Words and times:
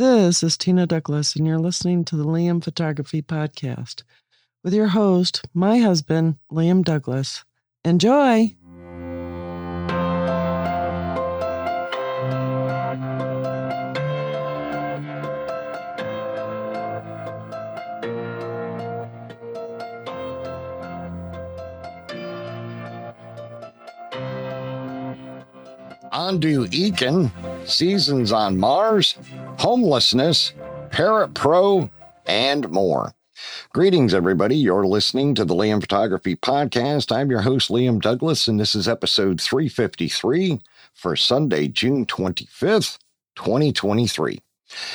This 0.00 0.42
is 0.42 0.56
Tina 0.56 0.86
Douglas, 0.86 1.36
and 1.36 1.46
you're 1.46 1.58
listening 1.58 2.06
to 2.06 2.16
the 2.16 2.24
Liam 2.24 2.64
Photography 2.64 3.20
Podcast 3.20 4.02
with 4.64 4.72
your 4.72 4.86
host, 4.86 5.42
my 5.52 5.76
husband, 5.76 6.36
Liam 6.50 6.82
Douglas. 6.82 7.44
Enjoy! 7.84 8.56
Ondu 26.10 26.66
Eikan, 26.72 27.30
Seasons 27.68 28.32
on 28.32 28.56
Mars, 28.56 29.16
Homelessness, 29.60 30.54
Parrot 30.90 31.34
Pro, 31.34 31.90
and 32.24 32.70
more. 32.70 33.12
Greetings, 33.74 34.14
everybody. 34.14 34.56
You're 34.56 34.86
listening 34.86 35.34
to 35.34 35.44
the 35.44 35.54
Liam 35.54 35.82
Photography 35.82 36.34
Podcast. 36.34 37.14
I'm 37.14 37.30
your 37.30 37.42
host, 37.42 37.68
Liam 37.68 38.00
Douglas, 38.00 38.48
and 38.48 38.58
this 38.58 38.74
is 38.74 38.88
episode 38.88 39.38
353 39.38 40.62
for 40.94 41.14
Sunday, 41.14 41.68
June 41.68 42.06
25th, 42.06 42.96
2023. 43.36 44.38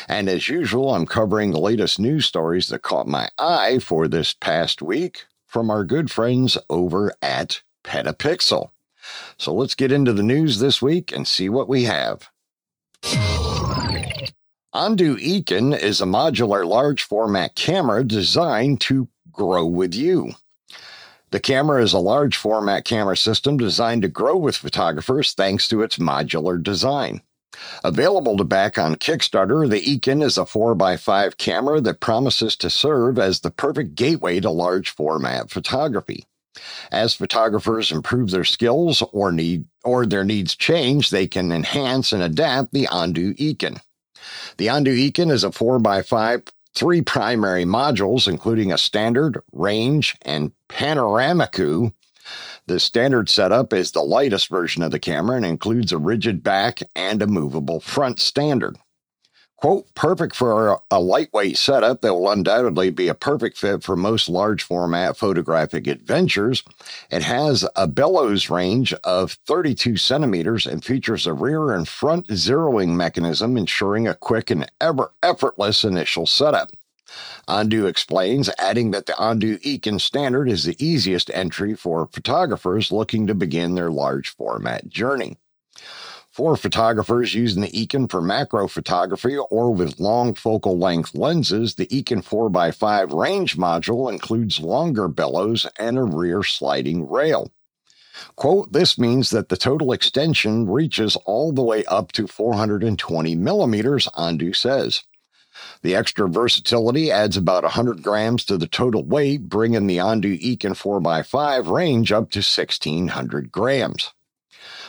And 0.07 0.27
as 0.27 0.49
usual, 0.49 0.95
I'm 0.95 1.05
covering 1.05 1.51
the 1.51 1.59
latest 1.59 1.99
news 1.99 2.25
stories 2.25 2.69
that 2.69 2.81
caught 2.81 3.05
my 3.05 3.29
eye 3.37 3.77
for 3.77 4.07
this 4.07 4.33
past 4.33 4.81
week 4.81 5.25
from 5.45 5.69
our 5.69 5.83
good 5.83 6.09
friends 6.09 6.57
over 6.71 7.13
at 7.21 7.61
Petapixel. 7.83 8.71
So 9.37 9.53
let's 9.53 9.75
get 9.75 9.91
into 9.91 10.11
the 10.11 10.23
news 10.23 10.57
this 10.57 10.81
week 10.81 11.15
and 11.15 11.27
see 11.27 11.49
what 11.49 11.69
we 11.69 11.83
have. 11.83 12.31
Ondu 14.75 15.15
Eikan 15.15 15.73
is 15.73 16.01
a 16.01 16.05
modular 16.05 16.67
large 16.67 17.03
format 17.03 17.55
camera 17.55 18.03
designed 18.03 18.81
to 18.81 19.07
grow 19.31 19.65
with 19.65 19.95
you. 19.95 20.33
The 21.31 21.39
camera 21.39 21.81
is 21.81 21.93
a 21.93 21.99
large 21.99 22.35
format 22.35 22.83
camera 22.83 23.15
system 23.15 23.55
designed 23.55 24.01
to 24.01 24.09
grow 24.09 24.35
with 24.35 24.57
photographers 24.57 25.31
thanks 25.31 25.69
to 25.69 25.81
its 25.81 25.97
modular 25.97 26.61
design. 26.61 27.21
Available 27.85 28.35
to 28.35 28.43
back 28.43 28.77
on 28.77 28.95
Kickstarter, 28.95 29.69
the 29.69 29.79
Eikan 29.79 30.21
is 30.21 30.37
a 30.37 30.41
4x5 30.41 31.37
camera 31.37 31.79
that 31.79 32.01
promises 32.01 32.57
to 32.57 32.69
serve 32.69 33.17
as 33.17 33.39
the 33.39 33.51
perfect 33.51 33.95
gateway 33.95 34.41
to 34.41 34.49
large 34.49 34.89
format 34.89 35.49
photography. 35.49 36.25
As 36.91 37.15
photographers 37.15 37.93
improve 37.93 38.31
their 38.31 38.43
skills 38.43 39.01
or 39.13 39.31
need 39.31 39.67
or 39.85 40.05
their 40.05 40.25
needs 40.25 40.53
change, 40.53 41.11
they 41.11 41.27
can 41.27 41.53
enhance 41.53 42.11
and 42.11 42.21
adapt 42.21 42.73
the 42.73 42.87
Ondu 42.87 43.37
Eikan. 43.37 43.79
The 44.57 44.67
Ondu 44.67 45.11
Eikan 45.11 45.31
is 45.31 45.43
a 45.43 45.49
4x5 45.49 46.49
three 46.75 47.01
primary 47.01 47.63
modules, 47.63 48.27
including 48.27 48.71
a 48.71 48.77
standard, 48.77 49.39
range, 49.53 50.15
and 50.23 50.51
panoramicu. 50.69 51.93
The 52.67 52.79
standard 52.79 53.29
setup 53.29 53.71
is 53.71 53.91
the 53.91 54.01
lightest 54.01 54.49
version 54.49 54.83
of 54.83 54.91
the 54.91 54.99
camera 54.99 55.37
and 55.37 55.45
includes 55.45 55.91
a 55.91 55.97
rigid 55.97 56.43
back 56.43 56.79
and 56.95 57.21
a 57.21 57.27
movable 57.27 57.79
front 57.79 58.19
standard 58.19 58.77
quote, 59.57 59.93
perfect 59.95 60.35
for 60.35 60.79
a, 60.91 60.99
lightweight 60.99 61.57
setup 61.57 62.01
that 62.01 62.13
will 62.13 62.29
undoubtedly 62.29 62.89
be 62.89 63.07
a 63.07 63.13
perfect 63.13 63.57
fit 63.57 63.83
for 63.83 63.95
most 63.95 64.29
large 64.29 64.63
format 64.63 65.17
photographic 65.17 65.87
adventures. 65.87 66.63
It 67.09 67.23
has 67.23 67.67
a 67.75 67.87
bellows 67.87 68.49
range 68.49 68.93
of 69.03 69.33
32 69.47 69.97
centimeters 69.97 70.65
and 70.65 70.83
features 70.83 71.27
a 71.27 71.33
rear 71.33 71.73
and 71.73 71.87
front 71.87 72.27
zeroing 72.27 72.95
mechanism, 72.95 73.57
ensuring 73.57 74.07
a 74.07 74.15
quick 74.15 74.49
and 74.49 74.69
ever 74.81 75.11
effortless 75.23 75.83
initial 75.83 76.25
setup. 76.25 76.71
Ondu 77.47 77.87
explains, 77.87 78.49
adding 78.57 78.91
that 78.91 79.05
the 79.05 79.13
Ondu 79.13 79.61
Eikan 79.61 80.01
standard 80.01 80.49
is 80.49 80.63
the 80.63 80.75
easiest 80.83 81.29
entry 81.33 81.75
for 81.75 82.07
photographers 82.11 82.91
looking 82.91 83.27
to 83.27 83.35
begin 83.35 83.75
their 83.75 83.91
large 83.91 84.29
format 84.29 84.89
journey. 84.89 85.37
For 86.35 86.57
photographers 86.57 87.33
using 87.33 87.61
the 87.61 87.69
Eikan 87.69 88.11
for 88.11 88.21
macro 88.21 88.67
photography 88.67 89.37
or 89.37 89.73
with 89.73 90.01
long 90.01 90.33
focal 90.33 90.77
length 90.77 91.15
lenses, 91.15 91.75
the 91.75 91.87
Eikan 91.87 92.25
4x5 92.25 93.17
range 93.17 93.55
module 93.55 94.11
includes 94.11 94.59
longer 94.59 95.07
bellows 95.07 95.65
and 95.79 95.97
a 95.97 96.03
rear 96.03 96.43
sliding 96.43 97.09
rail. 97.09 97.53
Quote, 98.35 98.73
this 98.73 98.99
means 98.99 99.29
that 99.29 99.47
the 99.47 99.55
total 99.55 99.93
extension 99.93 100.69
reaches 100.69 101.15
all 101.23 101.53
the 101.53 101.63
way 101.63 101.85
up 101.85 102.11
to 102.11 102.27
420 102.27 103.33
millimeters, 103.35 104.09
Ondu 104.17 104.53
says. 104.53 105.03
The 105.83 105.95
extra 105.95 106.27
versatility 106.27 107.11
adds 107.11 107.37
about 107.37 107.63
100 107.63 108.03
grams 108.03 108.43
to 108.45 108.57
the 108.57 108.67
total 108.67 109.05
weight, 109.05 109.47
bringing 109.47 109.87
the 109.87 109.99
Ondu 109.99 110.37
Eikan 110.43 110.75
4x5 110.75 111.71
range 111.71 112.11
up 112.11 112.29
to 112.31 112.39
1600 112.39 113.53
grams. 113.53 114.11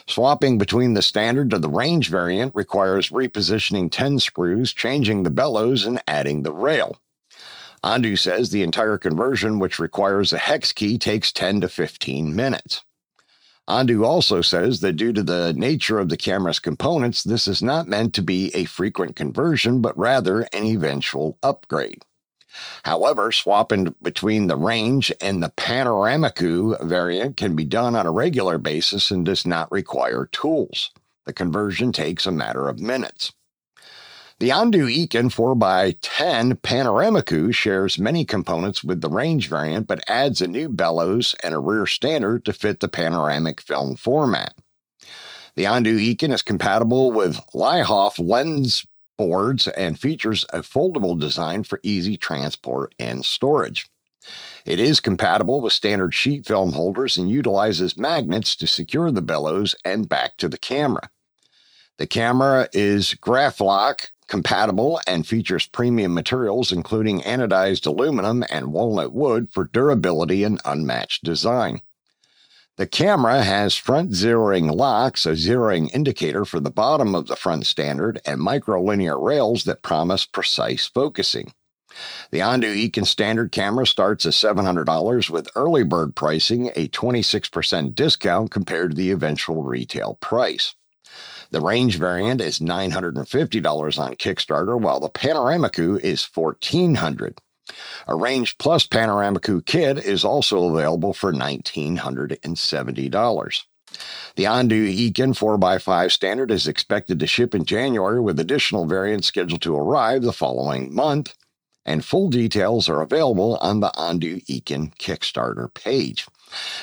Swapping 0.08 0.56
between 0.56 0.94
the 0.94 1.02
standard 1.02 1.52
and 1.52 1.62
the 1.62 1.68
range 1.68 2.10
variant 2.10 2.54
requires 2.54 3.10
repositioning 3.10 3.90
10 3.90 4.20
screws, 4.20 4.72
changing 4.72 5.22
the 5.22 5.30
bellows, 5.30 5.84
and 5.84 6.00
adding 6.06 6.42
the 6.42 6.52
rail. 6.52 6.96
Ondu 7.82 8.18
says 8.18 8.50
the 8.50 8.62
entire 8.62 8.98
conversion, 8.98 9.58
which 9.58 9.78
requires 9.78 10.32
a 10.32 10.38
hex 10.38 10.72
key, 10.72 10.96
takes 10.96 11.32
10 11.32 11.60
to 11.60 11.68
15 11.68 12.34
minutes. 12.34 12.82
Ondu 13.68 14.04
also 14.04 14.42
says 14.42 14.80
that 14.80 14.94
due 14.94 15.12
to 15.12 15.24
the 15.24 15.52
nature 15.54 15.98
of 15.98 16.08
the 16.08 16.16
camera's 16.16 16.60
components, 16.60 17.24
this 17.24 17.48
is 17.48 17.62
not 17.62 17.88
meant 17.88 18.14
to 18.14 18.22
be 18.22 18.54
a 18.54 18.64
frequent 18.64 19.16
conversion, 19.16 19.80
but 19.80 19.98
rather 19.98 20.42
an 20.52 20.64
eventual 20.64 21.36
upgrade. 21.42 22.04
However, 22.84 23.32
swapping 23.32 23.94
between 24.02 24.46
the 24.46 24.56
range 24.56 25.12
and 25.20 25.42
the 25.42 25.52
panoramicu 25.56 26.82
variant 26.84 27.36
can 27.36 27.56
be 27.56 27.64
done 27.64 27.94
on 27.94 28.06
a 28.06 28.12
regular 28.12 28.58
basis 28.58 29.10
and 29.10 29.24
does 29.24 29.46
not 29.46 29.70
require 29.72 30.28
tools. 30.30 30.90
The 31.24 31.32
conversion 31.32 31.92
takes 31.92 32.26
a 32.26 32.32
matter 32.32 32.68
of 32.68 32.78
minutes. 32.78 33.32
The 34.38 34.50
Ondu 34.50 34.86
Eikan 34.86 35.30
4x10 35.32 36.60
Panoramicu 36.60 37.54
shares 37.54 37.98
many 37.98 38.26
components 38.26 38.84
with 38.84 39.00
the 39.00 39.08
range 39.08 39.48
variant, 39.48 39.86
but 39.86 40.04
adds 40.08 40.42
a 40.42 40.46
new 40.46 40.68
bellows 40.68 41.34
and 41.42 41.54
a 41.54 41.58
rear 41.58 41.86
standard 41.86 42.44
to 42.44 42.52
fit 42.52 42.80
the 42.80 42.88
panoramic 42.88 43.62
film 43.62 43.96
format. 43.96 44.54
The 45.54 45.64
Ondu 45.64 45.98
Eikan 45.98 46.34
is 46.34 46.42
compatible 46.42 47.12
with 47.12 47.40
Linhof 47.54 48.18
lens 48.18 48.86
boards 49.16 49.69
and 49.69 49.99
features 49.99 50.44
a 50.53 50.60
foldable 50.60 51.19
design 51.19 51.65
for 51.65 51.81
easy 51.82 52.16
transport 52.16 52.94
and 52.99 53.25
storage. 53.25 53.87
It 54.65 54.81
is 54.81 55.00
compatible 55.00 55.60
with 55.60 55.72
standard 55.72 56.12
sheet 56.12 56.47
film 56.47 56.72
holders 56.72 57.16
and 57.16 57.31
utilizes 57.31 57.97
magnets 57.97 58.56
to 58.56 58.66
secure 58.66 59.10
the 59.10 59.22
bellows 59.22 59.77
and 59.84 60.09
back 60.09 60.37
to 60.38 60.49
the 60.49 60.59
camera. 60.59 61.10
The 61.99 62.06
camera 62.06 62.69
is 62.72 63.15
Graflok 63.15 64.09
compatible 64.27 65.00
and 65.06 65.27
features 65.27 65.69
premium 65.69 66.12
materials 66.12 66.72
including 66.72 67.21
anodized 67.21 67.87
aluminum 67.87 68.44
and 68.50 68.72
walnut 68.72 69.12
wood 69.12 69.48
for 69.50 69.65
durability 69.65 70.43
and 70.43 70.60
unmatched 70.65 71.25
design. 71.25 71.81
The 72.76 72.87
camera 72.87 73.42
has 73.42 73.75
front 73.75 74.10
zeroing 74.10 74.70
locks, 74.70 75.25
a 75.25 75.31
zeroing 75.31 75.91
indicator 75.94 76.44
for 76.44 76.60
the 76.60 76.70
bottom 76.70 77.14
of 77.14 77.26
the 77.26 77.34
front 77.34 77.64
standard, 77.64 78.20
and 78.26 78.38
microlinear 78.38 79.19
rails 79.19 79.64
that 79.64 79.81
promise 79.81 80.26
precise 80.26 80.86
focusing. 80.86 81.54
The 82.31 82.41
Ondu 82.41 82.76
Eikan 82.76 83.06
standard 83.06 83.50
camera 83.50 83.86
starts 83.86 84.26
at 84.26 84.34
$700 84.34 85.31
with 85.31 85.48
early 85.56 85.84
bird 85.84 86.15
pricing, 86.15 86.70
a 86.76 86.88
26% 86.88 87.94
discount 87.94 88.50
compared 88.50 88.91
to 88.91 88.97
the 88.97 89.10
eventual 89.10 89.62
retail 89.62 90.19
price. 90.20 90.75
The 91.50 91.62
range 91.62 91.97
variant 91.97 92.42
is 92.42 92.59
$950 92.59 93.98
on 93.98 94.15
Kickstarter, 94.16 94.78
while 94.78 95.00
the 95.00 95.09
Panoramicu 95.09 95.98
is 96.00 96.21
$1,400. 96.21 97.39
A 98.07 98.15
Range 98.15 98.57
Plus 98.59 98.86
Panoramicu 98.86 99.65
kit 99.65 99.98
is 99.98 100.24
also 100.24 100.72
available 100.72 101.13
for 101.13 101.33
$1,970. 101.33 103.63
The 104.34 104.45
Ondu 104.45 105.13
Eikan 105.13 105.34
4x5 105.34 106.10
standard 106.10 106.51
is 106.51 106.68
expected 106.68 107.18
to 107.21 107.27
ship 107.27 107.54
in 107.54 107.65
January 107.65 108.21
with 108.21 108.39
additional 108.39 108.86
variants 108.86 109.28
scheduled 109.28 109.63
to 109.63 109.77
arrive 109.77 110.22
the 110.22 110.33
following 110.33 110.95
month, 110.95 111.34
and 111.84 112.04
full 112.04 112.28
details 112.28 112.89
are 112.89 113.01
available 113.01 113.57
on 113.63 113.80
the 113.80 113.91
Ondu 113.97 114.45
Eikan 114.47 114.95
Kickstarter 114.98 115.72
page. 115.72 116.27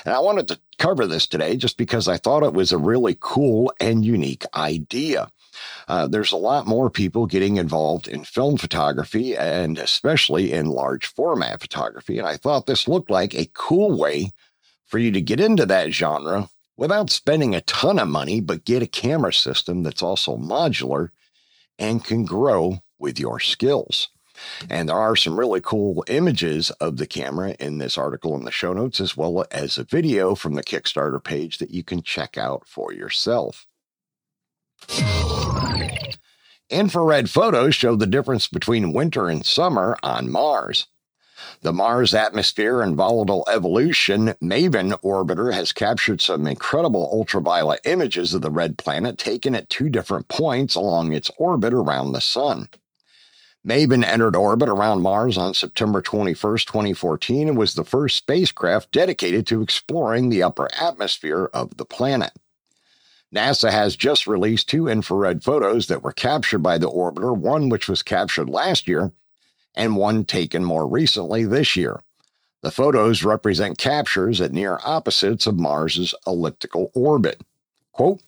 And 0.06 0.14
I 0.14 0.20
wanted 0.20 0.48
to 0.48 0.60
cover 0.78 1.06
this 1.06 1.28
today 1.28 1.56
just 1.56 1.78
because 1.78 2.08
I 2.08 2.18
thought 2.18 2.44
it 2.44 2.54
was 2.54 2.72
a 2.72 2.78
really 2.78 3.18
cool 3.20 3.74
and 3.80 4.04
unique 4.04 4.46
idea. 4.56 5.30
Uh, 5.88 6.08
there's 6.08 6.32
a 6.32 6.38
lot 6.38 6.68
more 6.68 6.90
people 6.90 7.26
getting 7.26 7.58
involved 7.58 8.08
in 8.08 8.24
film 8.24 8.58
photography 8.58 9.36
and 9.36 9.78
especially 9.78 10.52
in 10.52 10.68
large 10.68 11.06
format 11.08 11.62
photography. 11.62 12.18
And 12.18 12.28
I 12.28 12.38
thought 12.38 12.66
this 12.66 12.88
looked 12.88 13.10
like 13.10 13.34
a 13.34 13.50
cool 13.54 13.98
way 13.98 14.32
for 14.86 14.98
you 15.00 15.12
to 15.12 15.22
get 15.22 15.40
into 15.40 15.66
that 15.66 15.92
genre 15.92 16.50
without 16.78 17.10
spending 17.10 17.56
a 17.56 17.62
ton 17.62 18.00
of 18.00 18.08
money, 18.08 18.42
but 18.42 18.66
get 18.66 18.84
a 18.84 18.88
camera 18.88 19.34
system 19.34 19.84
that's 19.84 20.04
also 20.04 20.38
modular 20.38 21.10
and 21.80 22.04
can 22.04 22.26
grow 22.26 22.80
with 23.00 23.20
your 23.20 23.40
skills. 23.40 24.10
And 24.70 24.90
there 24.90 24.96
are 24.96 25.16
some 25.16 25.40
really 25.40 25.62
cool 25.62 26.04
images 26.08 26.72
of 26.72 26.98
the 26.98 27.08
camera 27.08 27.56
in 27.60 27.78
this 27.78 27.98
article 27.98 28.36
in 28.36 28.46
the 28.46 28.52
show 28.52 28.74
notes, 28.74 29.00
as 29.00 29.16
well 29.16 29.46
as 29.52 29.78
a 29.78 29.84
video 29.84 30.36
from 30.36 30.56
the 30.56 30.64
Kickstarter 30.64 31.24
page 31.24 31.60
that 31.60 31.72
you 31.72 31.84
can 31.84 32.02
check 32.02 32.38
out 32.38 32.68
for 32.68 32.92
yourself. 32.92 33.68
Infrared 36.70 37.30
photos 37.30 37.76
show 37.76 37.96
the 37.96 38.08
difference 38.08 38.48
between 38.48 38.94
winter 38.94 39.28
and 39.28 39.46
summer 39.46 39.98
on 40.02 40.32
Mars. 40.32 40.88
The 41.62 41.74
Mars 41.74 42.14
Atmosphere 42.14 42.82
and 42.82 42.96
Volatile 42.96 43.46
Evolution 43.52 44.34
MAVEN 44.40 44.92
orbiter 45.04 45.54
has 45.54 45.74
captured 45.74 46.22
some 46.22 46.48
incredible 46.48 47.10
ultraviolet 47.12 47.82
images 47.84 48.34
of 48.34 48.42
the 48.42 48.50
red 48.50 48.78
planet 48.78 49.18
taken 49.18 49.56
at 49.56 49.70
two 49.70 49.90
different 49.90 50.30
points 50.30 50.76
along 50.76 51.12
its 51.12 51.30
orbit 51.38 51.74
around 51.74 52.14
the 52.14 52.22
Sun. 52.22 52.70
MAVEN 53.66 54.04
entered 54.04 54.36
orbit 54.36 54.70
around 54.70 55.02
Mars 55.02 55.38
on 55.38 55.54
September 55.54 56.02
21, 56.02 56.36
2014, 56.36 57.50
and 57.50 57.58
was 57.58 57.76
the 57.76 57.86
first 57.86 58.18
spacecraft 58.18 58.92
dedicated 58.92 59.46
to 59.48 59.62
exploring 59.62 60.30
the 60.30 60.44
upper 60.44 60.70
atmosphere 60.80 61.50
of 61.54 61.76
the 61.78 61.86
planet. 61.86 62.32
NASA 63.34 63.72
has 63.72 63.96
just 63.96 64.28
released 64.28 64.70
two 64.70 64.88
infrared 64.88 65.44
photos 65.44 65.88
that 65.88 66.04
were 66.04 66.14
captured 66.14 66.60
by 66.60 66.78
the 66.78 66.90
orbiter, 66.90 67.36
one 67.36 67.68
which 67.68 67.90
was 67.90 68.04
captured 68.04 68.48
last 68.48 68.88
year 68.88 69.12
and 69.76 69.98
one 69.98 70.24
taken 70.24 70.64
more 70.64 70.88
recently 70.88 71.44
this 71.44 71.76
year. 71.76 72.02
The 72.62 72.72
photos 72.72 73.24
represent 73.24 73.78
captures 73.78 74.40
at 74.40 74.54
near 74.54 74.80
opposites 74.86 75.48
of 75.48 75.60
Mars's 75.60 76.14
elliptical 76.28 76.92
orbit. 76.94 77.42
Quote, 77.92 78.22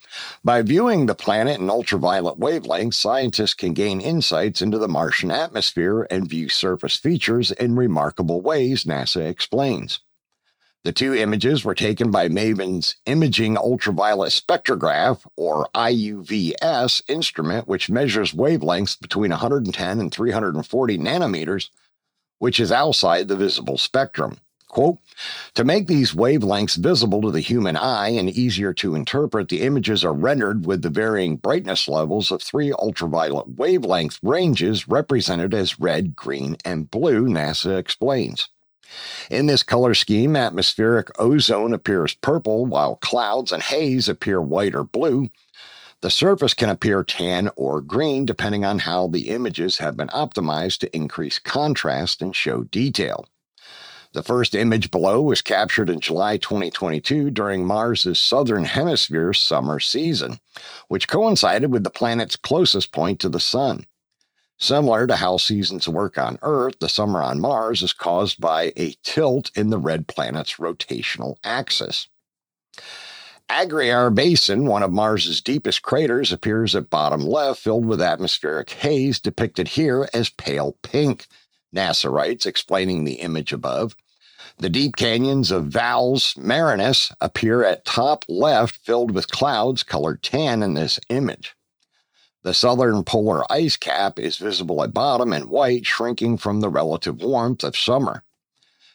by 0.43 0.61
viewing 0.61 1.05
the 1.05 1.15
planet 1.15 1.59
in 1.59 1.69
ultraviolet 1.69 2.39
wavelengths, 2.39 2.95
scientists 2.95 3.55
can 3.55 3.73
gain 3.73 4.01
insights 4.01 4.61
into 4.61 4.77
the 4.77 4.87
Martian 4.87 5.31
atmosphere 5.31 6.07
and 6.11 6.29
view 6.29 6.49
surface 6.49 6.95
features 6.97 7.51
in 7.51 7.75
remarkable 7.75 8.41
ways, 8.41 8.83
NASA 8.83 9.27
explains. 9.27 10.01
The 10.85 10.91
two 10.91 11.15
images 11.15 11.65
were 11.65 11.73
taken 11.73 12.11
by 12.11 12.27
MAVEN's 12.27 12.97
Imaging 13.07 13.57
Ultraviolet 13.57 14.29
Spectrograph, 14.29 15.25
or 15.35 15.67
IUVS, 15.73 17.01
instrument, 17.07 17.67
which 17.67 17.89
measures 17.89 18.33
wavelengths 18.33 19.01
between 19.01 19.31
110 19.31 19.99
and 19.99 20.13
340 20.13 20.97
nanometers, 20.99 21.69
which 22.37 22.59
is 22.59 22.71
outside 22.71 23.27
the 23.27 23.35
visible 23.35 23.79
spectrum. 23.79 24.37
Quote, 24.67 24.99
to 25.55 25.63
make 25.63 25.87
these 25.87 26.13
wavelengths 26.13 26.77
visible 26.77 27.23
to 27.23 27.31
the 27.31 27.39
human 27.39 27.75
eye 27.75 28.09
and 28.09 28.29
easier 28.29 28.71
to 28.75 28.93
interpret, 28.93 29.49
the 29.49 29.63
images 29.63 30.05
are 30.05 30.13
rendered 30.13 30.67
with 30.67 30.83
the 30.83 30.91
varying 30.91 31.37
brightness 31.37 31.87
levels 31.87 32.29
of 32.29 32.43
three 32.43 32.71
ultraviolet 32.73 33.57
wavelength 33.57 34.19
ranges 34.21 34.87
represented 34.87 35.55
as 35.55 35.79
red, 35.79 36.15
green, 36.15 36.57
and 36.63 36.91
blue, 36.91 37.25
NASA 37.25 37.75
explains. 37.75 38.49
In 39.29 39.47
this 39.47 39.63
color 39.63 39.93
scheme, 39.93 40.35
atmospheric 40.35 41.09
ozone 41.19 41.73
appears 41.73 42.13
purple, 42.13 42.65
while 42.65 42.95
clouds 42.97 43.51
and 43.51 43.63
haze 43.63 44.07
appear 44.07 44.41
white 44.41 44.75
or 44.75 44.83
blue. 44.83 45.29
The 46.01 46.09
surface 46.11 46.53
can 46.53 46.69
appear 46.69 47.03
tan 47.03 47.49
or 47.55 47.81
green 47.81 48.25
depending 48.25 48.63
on 48.63 48.79
how 48.79 49.07
the 49.07 49.29
images 49.29 49.77
have 49.77 49.97
been 49.97 50.09
optimized 50.09 50.79
to 50.79 50.95
increase 50.95 51.39
contrast 51.39 52.21
and 52.21 52.35
show 52.35 52.63
detail. 52.63 53.25
The 54.13 54.23
first 54.23 54.55
image 54.55 54.91
below 54.91 55.21
was 55.21 55.41
captured 55.41 55.89
in 55.89 55.99
July 55.99 56.37
2022 56.37 57.31
during 57.31 57.65
Mars's 57.65 58.17
southern 58.17 58.63
hemisphere 58.63 59.33
summer 59.33 59.79
season, 59.79 60.39
which 60.87 61.09
coincided 61.09 61.71
with 61.71 61.83
the 61.83 61.89
planet's 61.89 62.37
closest 62.37 62.93
point 62.93 63.19
to 63.19 63.27
the 63.27 63.41
sun. 63.41 63.85
Similar 64.57 65.07
to 65.07 65.17
how 65.17 65.37
seasons 65.37 65.87
work 65.87 66.17
on 66.17 66.39
Earth, 66.41 66.79
the 66.79 66.87
summer 66.87 67.21
on 67.21 67.41
Mars 67.41 67.81
is 67.81 67.93
caused 67.93 68.39
by 68.39 68.71
a 68.77 68.95
tilt 69.03 69.51
in 69.55 69.69
the 69.69 69.77
red 69.77 70.07
planet's 70.07 70.55
rotational 70.55 71.35
axis. 71.43 72.07
Argyre 73.49 74.13
Basin, 74.13 74.65
one 74.65 74.81
of 74.81 74.91
Mars's 74.91 75.41
deepest 75.41 75.81
craters, 75.81 76.31
appears 76.31 76.75
at 76.75 76.89
bottom 76.89 77.21
left, 77.21 77.59
filled 77.59 77.85
with 77.85 78.01
atmospheric 78.01 78.71
haze, 78.71 79.19
depicted 79.19 79.69
here 79.69 80.09
as 80.13 80.29
pale 80.29 80.77
pink. 80.81 81.27
NASA 81.73 82.11
writes, 82.11 82.45
explaining 82.45 83.03
the 83.03 83.15
image 83.15 83.53
above. 83.53 83.95
The 84.57 84.69
deep 84.69 84.95
canyons 84.95 85.51
of 85.51 85.65
Valles 85.65 86.33
Marineris 86.35 87.13
appear 87.19 87.63
at 87.63 87.85
top 87.85 88.23
left, 88.29 88.77
filled 88.77 89.11
with 89.11 89.29
clouds 89.29 89.83
colored 89.83 90.23
tan 90.23 90.63
in 90.63 90.73
this 90.73 90.99
image. 91.09 91.55
The 92.45 92.53
southern 92.53 93.03
polar 93.03 93.43
ice 93.51 93.75
cap 93.75 94.19
is 94.19 94.37
visible 94.37 94.83
at 94.83 94.93
bottom 94.93 95.33
in 95.33 95.49
white, 95.49 95.87
shrinking 95.87 96.37
from 96.37 96.59
the 96.59 96.69
relative 96.69 97.23
warmth 97.23 97.63
of 97.63 97.75
summer. 97.75 98.23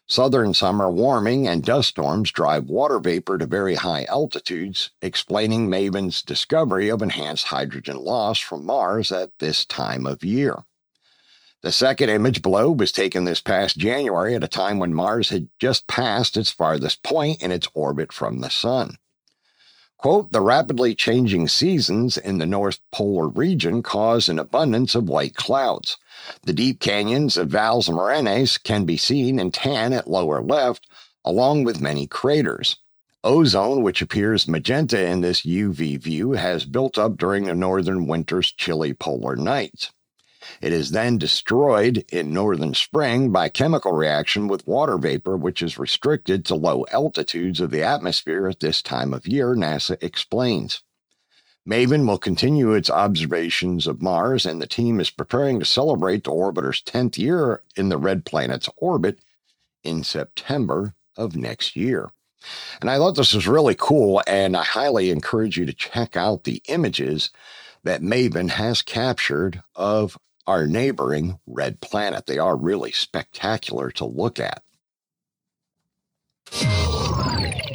Southern 0.07 0.55
summer 0.55 0.89
warming 0.89 1.49
and 1.49 1.65
dust 1.65 1.89
storms 1.89 2.31
drive 2.31 2.67
water 2.67 3.01
vapor 3.01 3.39
to 3.39 3.47
very 3.47 3.75
high 3.75 4.05
altitudes, 4.05 4.93
explaining 5.03 5.69
MAVEN's 5.69 6.23
discovery 6.23 6.89
of 6.89 7.03
enhanced 7.03 7.47
hydrogen 7.47 7.97
loss 7.97 8.39
from 8.39 8.65
Mars 8.65 9.11
at 9.11 9.37
this 9.41 9.65
time 9.65 10.07
of 10.07 10.23
year. 10.23 10.63
The 11.63 11.73
second 11.73 12.09
image 12.09 12.43
below 12.43 12.71
was 12.71 12.93
taken 12.93 13.25
this 13.25 13.41
past 13.41 13.77
January 13.77 14.37
at 14.37 14.45
a 14.45 14.49
time 14.49 14.79
when 14.79 14.95
Mars 14.95 15.31
had 15.31 15.49
just 15.59 15.89
passed 15.89 16.37
its 16.37 16.53
farthest 16.53 17.03
point 17.03 17.43
in 17.43 17.51
its 17.51 17.67
orbit 17.75 18.13
from 18.13 18.43
the 18.43 18.49
Sun. 18.49 18.97
Quote, 20.01 20.33
the 20.33 20.41
rapidly 20.41 20.95
changing 20.95 21.47
seasons 21.47 22.17
in 22.17 22.39
the 22.39 22.47
North 22.47 22.79
Polar 22.91 23.29
region 23.29 23.83
cause 23.83 24.31
an 24.31 24.39
abundance 24.39 24.95
of 24.95 25.11
white 25.11 25.35
clouds. 25.35 25.99
The 26.43 26.55
deep 26.55 26.81
canyons 26.81 27.37
of 27.37 27.51
Valles 27.51 27.91
Marineris 27.91 28.57
can 28.57 28.87
be 28.87 28.97
seen 28.97 29.39
in 29.39 29.51
tan 29.51 29.93
at 29.93 30.09
lower 30.09 30.41
left, 30.41 30.87
along 31.23 31.65
with 31.65 31.83
many 31.83 32.07
craters. 32.07 32.79
Ozone, 33.23 33.83
which 33.83 34.01
appears 34.01 34.49
magenta 34.49 35.05
in 35.05 35.21
this 35.21 35.43
UV 35.43 36.01
view, 36.01 36.33
has 36.33 36.65
built 36.65 36.97
up 36.97 37.19
during 37.19 37.45
the 37.45 37.55
northern 37.55 38.07
winter's 38.07 38.51
chilly 38.51 38.95
polar 38.95 39.37
nights. 39.37 39.93
It 40.61 40.73
is 40.73 40.91
then 40.91 41.19
destroyed 41.19 42.05
in 42.11 42.33
northern 42.33 42.75
spring 42.75 43.31
by 43.31 43.49
chemical 43.49 43.93
reaction 43.93 44.49
with 44.49 44.67
water 44.67 44.99
vapor, 44.99 45.37
which 45.37 45.63
is 45.63 45.79
restricted 45.79 46.45
to 46.47 46.55
low 46.55 46.85
altitudes 46.93 47.61
of 47.61 47.71
the 47.71 47.83
atmosphere 47.83 48.47
at 48.49 48.61
this 48.61 48.83
time 48.83 49.13
of 49.13 49.27
year, 49.27 49.55
NASA 49.55 50.03
explains. 50.03 50.83
MAVEN 51.67 52.07
will 52.07 52.19
continue 52.19 52.73
its 52.73 52.89
observations 52.91 53.87
of 53.87 54.01
Mars, 54.01 54.47
and 54.47 54.63
the 54.63 54.67
team 54.67 54.99
is 54.99 55.11
preparing 55.11 55.61
to 55.61 55.67
celebrate 55.67 56.25
the 56.25 56.31
orbiter's 56.31 56.83
10th 56.83 57.19
year 57.19 57.63
in 57.77 57.91
the 57.91 57.99
red 57.99 58.25
planet's 58.25 58.69
orbit 58.79 59.21
in 59.85 60.03
September 60.03 60.95
of 61.17 61.37
next 61.37 61.77
year. 61.77 62.11
And 62.81 62.89
I 62.89 62.97
thought 62.97 63.17
this 63.17 63.35
was 63.35 63.47
really 63.47 63.77
cool, 63.79 64.23
and 64.27 64.57
I 64.57 64.65
highly 64.65 65.11
encourage 65.11 65.59
you 65.59 65.67
to 65.67 65.75
check 65.75 66.17
out 66.17 66.45
the 66.45 66.63
images 66.67 67.31
that 67.85 68.03
MAVEN 68.03 68.49
has 68.49 68.83
captured 68.83 69.63
of 69.75 70.19
our 70.51 70.67
neighboring 70.67 71.39
red 71.47 71.81
planet. 71.81 72.27
They 72.27 72.39
are 72.39 72.57
really 72.57 72.91
spectacular 72.91 73.93
to 73.93 74.05
look 74.05 74.41
at. 74.41 74.65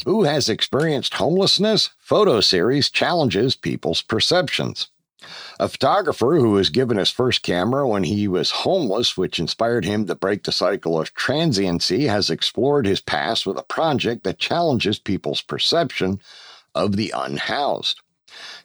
Who 0.04 0.24
has 0.24 0.50
experienced 0.50 1.14
homelessness? 1.14 1.92
Photo 1.98 2.42
series 2.42 2.90
challenges 2.90 3.56
people's 3.56 4.02
perceptions. 4.02 4.90
A 5.58 5.70
photographer 5.70 6.36
who 6.36 6.52
was 6.52 6.70
given 6.70 6.98
his 6.98 7.10
first 7.10 7.44
camera 7.44 7.88
when 7.88 8.04
he 8.04 8.28
was 8.28 8.52
homeless, 8.52 9.16
which 9.16 9.40
inspired 9.40 9.86
him 9.86 10.06
to 10.08 10.14
break 10.14 10.44
the 10.44 10.52
cycle 10.52 11.00
of 11.00 11.14
transiency, 11.14 12.08
has 12.08 12.30
explored 12.30 12.86
his 12.86 13.00
past 13.00 13.46
with 13.46 13.58
a 13.58 13.64
project 13.64 14.26
that 14.26 14.38
challenges 14.38 15.00
people's 15.00 15.42
perception 15.42 16.20
of 16.76 16.98
the 16.98 17.14
unhoused. 17.16 18.02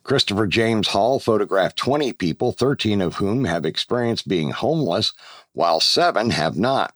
Christopher 0.02 0.46
James 0.46 0.88
Hall 0.88 1.18
photographed 1.20 1.76
20 1.76 2.12
people, 2.14 2.52
13 2.52 3.00
of 3.00 3.16
whom 3.16 3.44
have 3.44 3.64
experienced 3.64 4.28
being 4.28 4.50
homeless, 4.50 5.12
while 5.52 5.80
seven 5.80 6.30
have 6.30 6.56
not. 6.56 6.94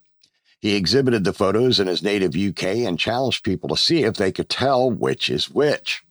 He 0.61 0.77
exhibited 0.77 1.25
the 1.25 1.33
photos 1.35 1.79
in 1.79 1.89
his 1.89 2.03
native 2.03 2.35
UK 2.35 2.87
and 2.87 2.99
challenged 2.99 3.45
people 3.45 3.69
to 3.69 3.77
see 3.77 4.05
if 4.05 4.15
they 4.15 4.33
could 4.33 4.49
tell 4.49 4.91
which 4.91 5.29
is 5.29 5.51
which. 5.51 6.03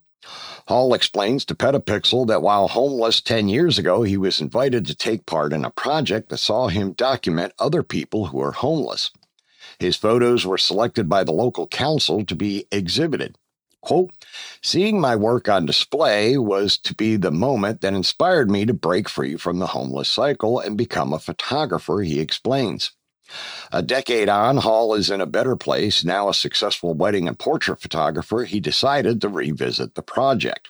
Hall 0.67 0.93
explains 0.93 1.43
to 1.45 1.55
Petapixel 1.55 2.27
that 2.27 2.41
while 2.41 2.69
homeless 2.69 3.19
10 3.19 3.49
years 3.49 3.77
ago, 3.77 4.03
he 4.03 4.15
was 4.15 4.39
invited 4.39 4.85
to 4.85 4.95
take 4.95 5.25
part 5.25 5.51
in 5.51 5.65
a 5.65 5.71
project 5.71 6.29
that 6.29 6.37
saw 6.37 6.67
him 6.67 6.93
document 6.93 7.53
other 7.59 7.83
people 7.83 8.27
who 8.27 8.39
are 8.41 8.51
homeless. 8.51 9.11
His 9.79 9.97
photos 9.97 10.45
were 10.45 10.57
selected 10.57 11.09
by 11.09 11.23
the 11.23 11.33
local 11.33 11.67
council 11.67 12.23
to 12.23 12.35
be 12.35 12.65
exhibited. 12.71 13.37
Quote, 13.83 14.11
seeing 14.61 15.01
my 15.01 15.13
work 15.13 15.49
on 15.49 15.65
display 15.65 16.37
was 16.37 16.77
to 16.77 16.95
be 16.95 17.17
the 17.17 17.31
moment 17.31 17.81
that 17.81 17.93
inspired 17.93 18.49
me 18.49 18.65
to 18.65 18.73
break 18.73 19.09
free 19.09 19.35
from 19.35 19.59
the 19.59 19.67
homeless 19.67 20.07
cycle 20.07 20.57
and 20.57 20.77
become 20.77 21.11
a 21.11 21.19
photographer, 21.19 22.01
he 22.01 22.21
explains. 22.21 22.93
A 23.73 23.81
decade 23.81 24.29
on, 24.29 24.57
Hall 24.57 24.93
is 24.93 25.09
in 25.09 25.19
a 25.19 25.25
better 25.25 25.57
place. 25.57 26.05
Now 26.05 26.29
a 26.29 26.33
successful 26.33 26.93
wedding 26.93 27.27
and 27.27 27.37
portrait 27.37 27.81
photographer, 27.81 28.45
he 28.45 28.61
decided 28.61 29.19
to 29.19 29.27
revisit 29.27 29.95
the 29.95 30.01
project. 30.01 30.69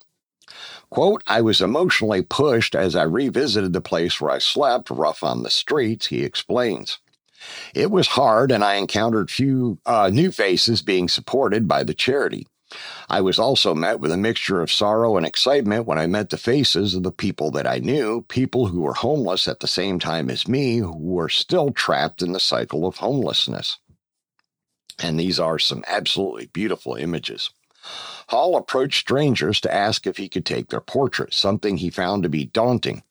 Quote, 0.90 1.22
I 1.28 1.42
was 1.42 1.62
emotionally 1.62 2.24
pushed 2.24 2.74
as 2.74 2.96
I 2.96 3.04
revisited 3.04 3.74
the 3.74 3.82
place 3.82 4.20
where 4.20 4.32
I 4.32 4.40
slept, 4.40 4.90
rough 4.90 5.24
on 5.24 5.44
the 5.44 5.52
streets, 5.52 6.08
he 6.08 6.24
explains. 6.24 7.00
It 7.76 7.92
was 7.92 8.08
hard, 8.08 8.52
and 8.52 8.64
I 8.64 8.76
encountered 8.76 9.30
few 9.30 9.78
uh, 9.86 10.10
new 10.12 10.32
faces 10.32 10.82
being 10.82 11.10
supported 11.10 11.68
by 11.68 11.84
the 11.84 11.94
charity. 11.94 12.48
I 13.10 13.22
was 13.22 13.40
also 13.40 13.76
met 13.76 14.00
with 14.00 14.12
a 14.12 14.18
mixture 14.18 14.62
of 14.62 14.72
sorrow 14.72 15.18
and 15.18 15.26
excitement 15.26 15.86
when 15.86 16.00
I 16.00 16.08
met 16.08 16.30
the 16.30 16.38
faces 16.38 16.96
of 16.96 17.04
the 17.04 17.12
people 17.12 17.52
that 17.52 17.68
I 17.68 17.80
knew, 17.80 18.24
people 18.24 18.68
who 18.68 18.82
were 18.82 18.94
homeless 18.94 19.48
at 19.48 19.60
the 19.60 19.68
same 19.68 20.00
time 20.00 20.30
as 20.30 20.48
me, 20.48 20.78
who 20.78 20.98
were 20.98 21.30
still 21.30 21.72
trapped 21.72 22.22
in 22.22 22.32
the 22.32 22.40
cycle 22.40 22.86
of 22.86 22.98
homelessness. 22.98 23.80
And 25.00 25.20
these 25.20 25.40
are 25.40 25.60
some 25.60 25.84
absolutely 25.88 26.48
beautiful 26.48 26.96
images. 26.96 27.50
Hall 28.28 28.56
approached 28.56 29.00
strangers 29.00 29.60
to 29.62 29.74
ask 29.74 30.08
if 30.08 30.18
he 30.18 30.30
could 30.30 30.46
take 30.46 30.70
their 30.70 30.80
portraits, 30.80 31.38
something 31.38 31.78
he 31.78 31.90
found 31.90 32.24
to 32.24 32.30
be 32.30 32.46
daunting. 32.46 33.04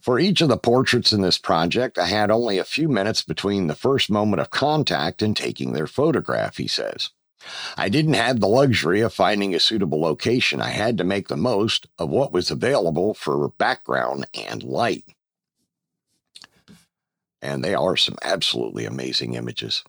For 0.00 0.18
each 0.18 0.40
of 0.40 0.48
the 0.48 0.58
portraits 0.58 1.12
in 1.12 1.22
this 1.22 1.38
project, 1.38 1.98
I 1.98 2.06
had 2.06 2.30
only 2.30 2.58
a 2.58 2.64
few 2.64 2.88
minutes 2.88 3.22
between 3.22 3.66
the 3.66 3.74
first 3.74 4.10
moment 4.10 4.40
of 4.40 4.50
contact 4.50 5.22
and 5.22 5.36
taking 5.36 5.72
their 5.72 5.86
photograph, 5.86 6.58
he 6.58 6.68
says. 6.68 7.10
I 7.76 7.88
didn't 7.88 8.14
have 8.14 8.40
the 8.40 8.48
luxury 8.48 9.00
of 9.00 9.12
finding 9.12 9.54
a 9.54 9.60
suitable 9.60 10.00
location. 10.00 10.60
I 10.60 10.70
had 10.70 10.98
to 10.98 11.04
make 11.04 11.28
the 11.28 11.36
most 11.36 11.86
of 11.98 12.10
what 12.10 12.32
was 12.32 12.50
available 12.50 13.14
for 13.14 13.48
background 13.48 14.26
and 14.34 14.62
light 14.62 15.04
and 17.44 17.62
they 17.62 17.74
are 17.74 17.94
some 17.94 18.16
absolutely 18.22 18.86
amazing 18.86 19.34
images. 19.34 19.84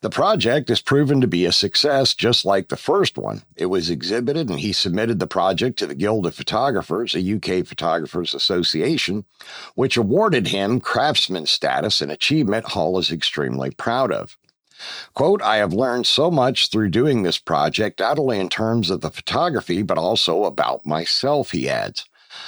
The 0.00 0.10
project 0.10 0.68
has 0.68 0.80
proven 0.80 1.20
to 1.20 1.26
be 1.26 1.44
a 1.44 1.50
success 1.50 2.14
just 2.14 2.44
like 2.44 2.68
the 2.68 2.76
first 2.76 3.18
one. 3.18 3.42
It 3.56 3.66
was 3.66 3.90
exhibited 3.90 4.48
and 4.48 4.60
he 4.60 4.72
submitted 4.72 5.18
the 5.18 5.26
project 5.26 5.76
to 5.80 5.88
the 5.88 5.96
Guild 5.96 6.24
of 6.24 6.36
Photographers, 6.36 7.16
a 7.16 7.34
UK 7.34 7.66
Photographers 7.66 8.32
Association, 8.32 9.24
which 9.74 9.96
awarded 9.96 10.46
him 10.46 10.78
craftsman 10.78 11.46
status, 11.46 12.00
an 12.00 12.10
achievement 12.10 12.66
Hall 12.66 12.96
is 12.96 13.10
extremely 13.10 13.72
proud 13.72 14.12
of. 14.12 14.38
Quote, 15.14 15.42
I 15.42 15.56
have 15.56 15.72
learned 15.72 16.06
so 16.06 16.30
much 16.30 16.68
through 16.68 16.90
doing 16.90 17.22
this 17.22 17.38
project, 17.38 18.00
not 18.00 18.18
only 18.18 18.38
in 18.38 18.48
terms 18.48 18.90
of 18.90 19.00
the 19.00 19.10
photography, 19.10 19.82
but 19.82 19.98
also 19.98 20.44
about 20.44 20.86
myself, 20.86 21.50
he 21.50 21.68
adds. 21.68 22.06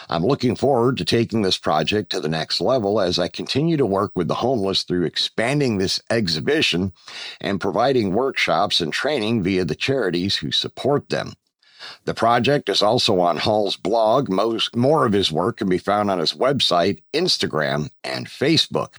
I'm 0.09 0.25
looking 0.25 0.55
forward 0.55 0.97
to 0.99 1.05
taking 1.05 1.43
this 1.43 1.59
project 1.59 2.11
to 2.11 2.21
the 2.21 2.29
next 2.29 2.61
level 2.61 3.01
as 3.01 3.19
I 3.19 3.29
continue 3.29 3.77
to 3.77 3.87
work 3.87 4.13
with 4.15 4.29
the 4.29 4.37
homeless 4.37 4.85
through 4.85 5.05
expanding 5.05 5.79
this 5.79 6.01
exhibition 6.09 6.93
and 7.41 7.61
providing 7.61 8.15
workshops 8.15 8.81
and 8.81 8.93
training 8.93 9.43
via 9.43 9.65
the 9.65 9.75
charities 9.75 10.37
who 10.37 10.53
support 10.53 11.09
them. 11.09 11.33
The 12.05 12.15
project 12.15 12.69
is 12.69 12.81
also 12.81 13.19
on 13.19 13.39
Hall's 13.39 13.77
blog. 13.77 14.29
Most 14.29 14.77
more 14.77 15.05
of 15.05 15.13
his 15.13 15.33
work 15.33 15.57
can 15.57 15.69
be 15.69 15.79
found 15.79 16.11
on 16.11 16.21
his 16.21 16.33
website, 16.33 17.03
Instagram, 17.13 17.91
and 18.05 18.29
Facebook. 18.29 18.99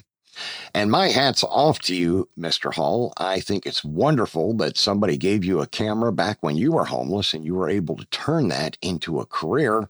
And 0.74 0.90
my 0.90 1.10
hat's 1.10 1.44
off 1.44 1.80
to 1.82 1.96
you, 1.96 2.30
Mr. 2.38 2.74
Hall. 2.74 3.14
I 3.18 3.40
think 3.40 3.66
it's 3.66 3.84
wonderful 3.84 4.54
that 4.58 4.78
somebody 4.78 5.18
gave 5.18 5.44
you 5.46 5.62
a 5.62 5.68
camera 5.68 6.12
back 6.12 6.38
when 6.42 6.58
you 6.58 6.72
were 6.72 6.86
homeless 6.86 7.34
and 7.34 7.46
you 7.46 7.56
were 7.56 7.70
able 7.70 7.96
to 7.98 8.06
turn 8.06 8.48
that 8.50 8.78
into 8.82 9.20
a 9.20 9.26
career 9.26 9.90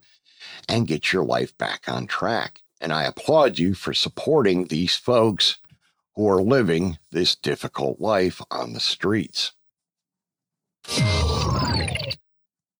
and 0.67 0.87
get 0.87 1.13
your 1.13 1.23
life 1.23 1.57
back 1.57 1.83
on 1.87 2.07
track. 2.07 2.59
And 2.81 2.91
I 2.91 3.03
applaud 3.03 3.59
you 3.59 3.73
for 3.73 3.93
supporting 3.93 4.65
these 4.65 4.95
folks 4.95 5.57
who 6.15 6.27
are 6.29 6.41
living 6.41 6.97
this 7.11 7.35
difficult 7.35 7.99
life 7.99 8.41
on 8.51 8.73
the 8.73 8.79
streets. 8.79 9.53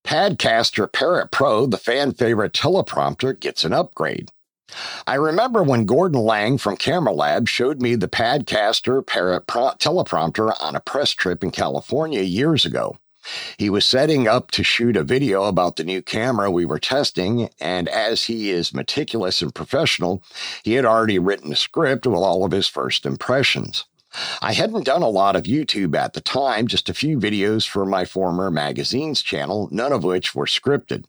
Padcaster 0.04 0.92
Parrot 0.92 1.32
Pro, 1.32 1.66
the 1.66 1.78
fan 1.78 2.14
favorite 2.14 2.54
teleprompter, 2.54 3.40
gets 3.40 3.64
an 3.64 3.74
upgrade. 3.74 4.30
I 5.06 5.16
remember 5.16 5.64
when 5.64 5.86
Gordon 5.86 6.22
Laing 6.22 6.58
from 6.58 6.78
Camera 6.78 7.14
Lab 7.14 7.48
showed 7.48 7.82
me 7.82 7.96
the 7.96 8.08
Padcaster 8.08 9.04
teleprompter 9.04 10.54
on 10.62 10.76
a 10.76 10.80
press 10.80 11.12
trip 11.12 11.44
in 11.44 11.52
California 11.52 12.22
years 12.22 12.66
ago. 12.66 12.98
He 13.58 13.70
was 13.70 13.86
setting 13.86 14.28
up 14.28 14.52
to 14.52 14.64
shoot 14.64 14.98
a 14.98 15.04
video 15.04 15.46
about 15.46 15.78
the 15.78 15.84
new 15.84 16.02
camera 16.02 16.52
we 16.52 16.66
were 16.66 16.80
testing, 16.80 17.50
and 17.60 17.88
as 17.88 18.26
he 18.26 18.50
is 18.50 18.74
meticulous 18.74 19.42
and 19.42 19.56
professional, 19.56 20.22
he 20.64 20.74
had 20.74 20.86
already 20.86 21.20
written 21.20 21.54
a 21.54 21.56
script 21.56 22.06
with 22.06 22.18
all 22.18 22.44
of 22.44 22.52
his 22.52 22.68
first 22.68 23.06
impressions. 23.06 23.86
I 24.42 24.54
hadn't 24.54 24.86
done 24.86 25.02
a 25.02 25.10
lot 25.10 25.36
of 25.36 25.44
YouTube 25.44 25.96
at 25.96 26.14
the 26.14 26.22
time, 26.22 26.68
just 26.68 26.90
a 26.90 26.94
few 26.94 27.18
videos 27.18 27.68
for 27.68 27.86
my 27.86 28.06
former 28.06 28.52
magazine's 28.52 29.22
channel, 29.22 29.70
none 29.72 29.92
of 29.92 30.04
which 30.04 30.36
were 30.36 30.46
scripted. 30.46 31.06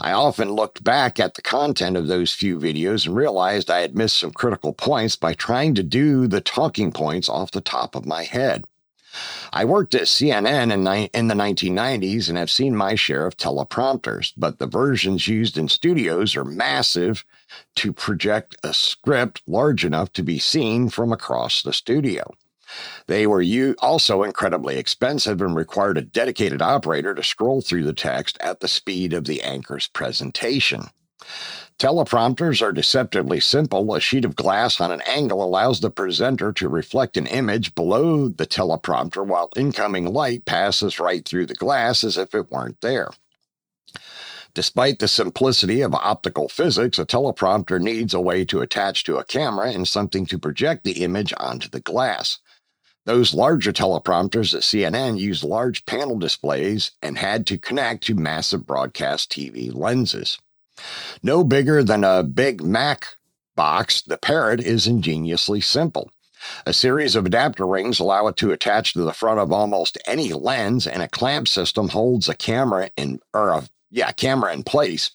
I 0.00 0.12
often 0.12 0.52
looked 0.52 0.84
back 0.84 1.18
at 1.18 1.34
the 1.34 1.42
content 1.42 1.96
of 1.96 2.06
those 2.06 2.32
few 2.32 2.58
videos 2.58 3.06
and 3.06 3.16
realized 3.16 3.70
I 3.70 3.80
had 3.80 3.96
missed 3.96 4.18
some 4.18 4.32
critical 4.32 4.72
points 4.72 5.16
by 5.16 5.34
trying 5.34 5.74
to 5.74 5.82
do 5.82 6.26
the 6.26 6.40
talking 6.40 6.92
points 6.92 7.28
off 7.28 7.50
the 7.50 7.60
top 7.60 7.94
of 7.94 8.06
my 8.06 8.24
head. 8.24 8.64
I 9.52 9.64
worked 9.64 9.94
at 9.94 10.02
CNN 10.02 10.72
in, 10.72 10.84
ni- 10.84 11.10
in 11.14 11.28
the 11.28 11.34
1990s 11.34 12.28
and 12.28 12.36
have 12.36 12.50
seen 12.50 12.76
my 12.76 12.94
share 12.94 13.26
of 13.26 13.36
teleprompters, 13.36 14.32
but 14.36 14.58
the 14.58 14.66
versions 14.66 15.26
used 15.26 15.56
in 15.56 15.68
studios 15.68 16.36
are 16.36 16.44
massive 16.44 17.24
to 17.76 17.92
project 17.92 18.56
a 18.62 18.74
script 18.74 19.42
large 19.46 19.84
enough 19.84 20.12
to 20.12 20.22
be 20.22 20.38
seen 20.38 20.90
from 20.90 21.12
across 21.12 21.62
the 21.62 21.72
studio. 21.72 22.34
They 23.06 23.26
were 23.26 23.44
also 23.78 24.22
incredibly 24.22 24.78
expensive 24.78 25.40
and 25.40 25.54
required 25.54 25.98
a 25.98 26.02
dedicated 26.02 26.62
operator 26.62 27.14
to 27.14 27.22
scroll 27.22 27.60
through 27.60 27.84
the 27.84 27.92
text 27.92 28.36
at 28.40 28.60
the 28.60 28.68
speed 28.68 29.12
of 29.12 29.24
the 29.24 29.42
anchor's 29.42 29.86
presentation. 29.86 30.90
Teleprompters 31.78 32.62
are 32.62 32.72
deceptively 32.72 33.38
simple. 33.38 33.94
A 33.94 34.00
sheet 34.00 34.24
of 34.24 34.34
glass 34.34 34.80
on 34.80 34.90
an 34.90 35.02
angle 35.02 35.44
allows 35.44 35.80
the 35.80 35.90
presenter 35.90 36.50
to 36.54 36.68
reflect 36.68 37.18
an 37.18 37.26
image 37.26 37.74
below 37.74 38.28
the 38.28 38.46
teleprompter 38.46 39.26
while 39.26 39.50
incoming 39.56 40.06
light 40.06 40.46
passes 40.46 40.98
right 40.98 41.26
through 41.26 41.44
the 41.44 41.54
glass 41.54 42.02
as 42.02 42.16
if 42.16 42.34
it 42.34 42.50
weren't 42.50 42.80
there. 42.80 43.10
Despite 44.54 45.00
the 45.00 45.08
simplicity 45.08 45.82
of 45.82 45.94
optical 45.94 46.48
physics, 46.48 46.98
a 46.98 47.04
teleprompter 47.04 47.78
needs 47.78 48.14
a 48.14 48.20
way 48.20 48.46
to 48.46 48.62
attach 48.62 49.04
to 49.04 49.18
a 49.18 49.24
camera 49.24 49.70
and 49.70 49.86
something 49.86 50.24
to 50.26 50.38
project 50.38 50.82
the 50.82 51.04
image 51.04 51.34
onto 51.36 51.68
the 51.68 51.80
glass. 51.80 52.38
Those 53.06 53.34
larger 53.34 53.72
teleprompters 53.72 54.52
at 54.52 54.62
CNN 54.62 55.16
used 55.16 55.44
large 55.44 55.86
panel 55.86 56.18
displays 56.18 56.90
and 57.00 57.16
had 57.16 57.46
to 57.46 57.56
connect 57.56 58.02
to 58.04 58.16
massive 58.16 58.66
broadcast 58.66 59.30
TV 59.30 59.72
lenses. 59.72 60.38
No 61.22 61.44
bigger 61.44 61.84
than 61.84 62.02
a 62.02 62.24
Big 62.24 62.64
Mac 62.64 63.16
box, 63.54 64.02
the 64.02 64.18
Parrot 64.18 64.58
is 64.58 64.88
ingeniously 64.88 65.60
simple. 65.60 66.10
A 66.66 66.72
series 66.72 67.14
of 67.14 67.24
adapter 67.26 67.64
rings 67.64 68.00
allow 68.00 68.26
it 68.26 68.36
to 68.38 68.50
attach 68.50 68.92
to 68.94 69.02
the 69.02 69.12
front 69.12 69.38
of 69.38 69.52
almost 69.52 69.96
any 70.04 70.32
lens, 70.32 70.84
and 70.84 71.00
a 71.00 71.08
clamp 71.08 71.46
system 71.46 71.90
holds 71.90 72.28
a 72.28 72.34
camera 72.34 72.90
in 72.96 73.20
or 73.32 73.50
a 73.50 73.68
yeah, 73.88 74.10
camera 74.10 74.52
in 74.52 74.64
place. 74.64 75.12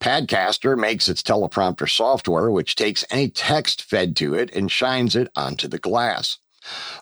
Padcaster 0.00 0.76
makes 0.76 1.08
its 1.08 1.22
teleprompter 1.22 1.88
software, 1.88 2.50
which 2.50 2.74
takes 2.74 3.04
any 3.10 3.28
text 3.28 3.80
fed 3.82 4.16
to 4.16 4.34
it 4.34 4.52
and 4.56 4.72
shines 4.72 5.14
it 5.14 5.30
onto 5.36 5.68
the 5.68 5.78
glass. 5.78 6.38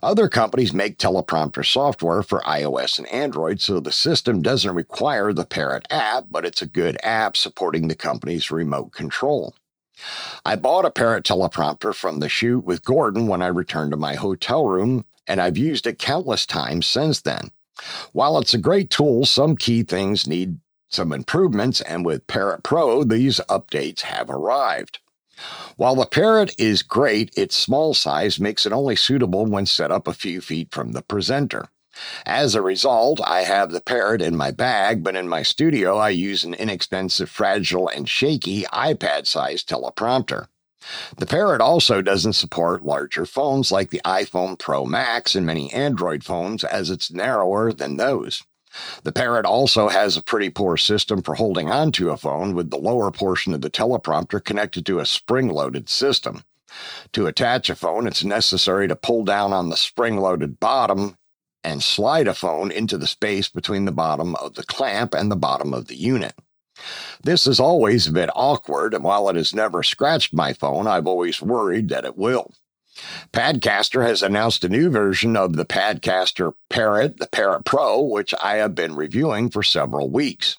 Other 0.03 0.29
companies 0.29 0.73
make 0.73 0.99
teleprompter 0.99 1.65
software 1.65 2.23
for 2.23 2.41
iOS 2.41 2.99
and 2.99 3.09
Android, 3.09 3.61
so 3.61 3.81
the 3.81 3.93
system 3.93 4.43
doesn't 4.43 4.75
require 4.75 5.33
the 5.33 5.45
Parrot 5.45 5.87
app, 5.91 6.27
but 6.31 6.45
it's 6.45 6.63
a 6.63 6.67
good 6.67 6.99
app 7.03 7.37
supporting 7.37 7.89
the 7.89 7.95
company's 7.95 8.51
remote 8.51 8.93
control. 8.93 9.55
I 10.45 10.57
bought 10.57 10.85
a 10.85 10.91
Parrot 10.91 11.25
teleprompter 11.25 11.95
from 11.95 12.21
the 12.21 12.29
shoot 12.29 12.65
with 12.65 12.85
Gordon 12.85 13.27
when 13.27 13.43
I 13.43 13.47
returned 13.47 13.93
to 13.93 13.97
my 13.97 14.15
hotel 14.15 14.67
room, 14.67 15.05
and 15.27 15.41
I've 15.41 15.57
used 15.57 15.87
it 15.87 15.99
countless 15.99 16.47
times 16.47 16.87
since 16.87 17.21
then. 17.23 17.51
While 18.13 18.39
it's 18.39 18.55
a 18.55 18.59
great 18.59 18.91
tool, 18.91 19.25
some 19.25 19.57
key 19.57 19.83
things 19.83 20.27
need 20.27 20.59
some 20.89 21.13
improvements, 21.13 21.81
and 21.81 22.05
with 22.05 22.27
Parrot 22.27 22.63
Pro, 22.63 23.05
these 23.05 23.41
updates 23.49 24.03
have 24.03 24.31
arrived. 24.31 25.01
While 25.77 25.97
the 25.97 26.07
parrot 26.07 26.55
is 26.59 26.83
great, 26.83 27.33
its 27.37 27.57
small 27.57 27.95
size 27.95 28.41
makes 28.41 28.67
it 28.67 28.73
only 28.73 28.97
suitable 28.97 29.47
when 29.47 29.67
set 29.67 29.91
up 29.91 30.09
a 30.09 30.13
few 30.13 30.41
feet 30.41 30.73
from 30.73 30.93
the 30.93 31.03
presenter. 31.03 31.69
As 32.27 32.55
a 32.55 32.63
result, 32.63 33.21
I 33.25 33.43
have 33.43 33.73
the 33.73 33.81
parrot 33.81 34.21
in 34.21 34.37
my 34.37 34.51
bag, 34.51 35.03
but 35.03 35.17
in 35.17 35.29
my 35.29 35.43
studio, 35.43 35.97
I 35.97 36.11
use 36.11 36.45
an 36.45 36.55
inexpensive, 36.55 37.31
fragile, 37.31 37.89
and 37.89 38.09
shaky 38.09 38.65
iPad 38.65 39.27
sized 39.27 39.69
teleprompter. 39.69 40.49
The 41.17 41.27
Parrot 41.27 41.61
also 41.61 42.01
doesn't 42.03 42.35
support 42.35 42.85
larger 42.85 43.27
phones 43.27 43.73
like 43.73 43.91
the 43.91 44.01
iPhone 44.05 44.59
Pro 44.59 44.85
Max 44.85 45.35
and 45.35 45.45
many 45.45 45.73
Android 45.73 46.23
phones, 46.23 46.63
as 46.63 46.91
it's 46.91 47.11
narrower 47.11 47.73
than 47.73 47.97
those. 47.97 48.45
The 49.03 49.13
Parrot 49.13 49.47
also 49.47 49.89
has 49.89 50.17
a 50.17 50.23
pretty 50.23 50.51
poor 50.51 50.77
system 50.77 51.23
for 51.23 51.35
holding 51.35 51.71
onto 51.71 52.11
a 52.11 52.17
phone 52.17 52.55
with 52.55 52.71
the 52.71 52.79
lower 52.79 53.11
portion 53.11 53.55
of 53.55 53.61
the 53.61 53.71
teleprompter 53.71 54.45
connected 54.45 54.85
to 54.87 54.99
a 54.99 55.07
spring 55.07 55.49
loaded 55.49 55.89
system. 55.89 56.45
To 57.13 57.27
attach 57.27 57.71
a 57.71 57.77
phone, 57.77 58.07
it's 58.07 58.25
necessary 58.25 58.89
to 58.89 58.97
pull 58.97 59.25
down 59.25 59.53
on 59.53 59.69
the 59.69 59.77
spring 59.77 60.19
loaded 60.19 60.61
bottom 60.61 61.17
and 61.65 61.83
slide 61.83 62.29
a 62.29 62.35
phone 62.35 62.71
into 62.71 62.99
the 62.99 63.07
space 63.07 63.49
between 63.49 63.85
the 63.87 63.93
bottom 63.93 64.35
of 64.37 64.55
the 64.55 64.63
clamp 64.63 65.15
and 65.15 65.31
the 65.31 65.37
bottom 65.37 65.73
of 65.75 65.87
the 65.87 65.97
unit. 65.97 66.35
This 67.23 67.47
is 67.47 67.59
always 67.59 68.07
a 68.07 68.13
bit 68.13 68.31
awkward, 68.35 68.95
and 68.95 69.03
while 69.03 69.29
it 69.29 69.37
has 69.37 69.55
never 69.55 69.83
scratched 69.83 70.35
my 70.35 70.53
phone, 70.53 70.87
I've 70.87 71.07
always 71.07 71.41
worried 71.41 71.89
that 71.89 72.05
it 72.05 72.17
will. 72.17 72.53
Padcaster 73.33 74.07
has 74.07 74.23
announced 74.23 74.65
a 74.65 74.69
new 74.69 74.91
version 74.91 75.37
of 75.37 75.57
the 75.57 75.65
Padcaster 75.65 76.55
Parrot, 76.71 77.19
the 77.19 77.27
Parrot 77.27 77.65
Pro, 77.65 78.01
which 78.01 78.35
I 78.43 78.57
have 78.57 78.75
been 78.75 78.95
reviewing 78.95 79.51
for 79.51 79.63
several 79.63 80.11
weeks. 80.11 80.57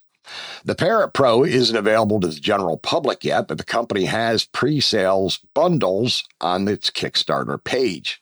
The 0.65 0.75
Parrot 0.75 1.13
Pro 1.13 1.43
isn't 1.43 1.75
available 1.75 2.19
to 2.19 2.27
the 2.27 2.39
general 2.39 2.77
public 2.77 3.23
yet, 3.23 3.47
but 3.47 3.57
the 3.57 3.63
company 3.63 4.05
has 4.05 4.45
pre 4.45 4.81
sales 4.81 5.39
bundles 5.53 6.25
on 6.41 6.67
its 6.67 6.91
Kickstarter 6.91 7.63
page. 7.63 8.19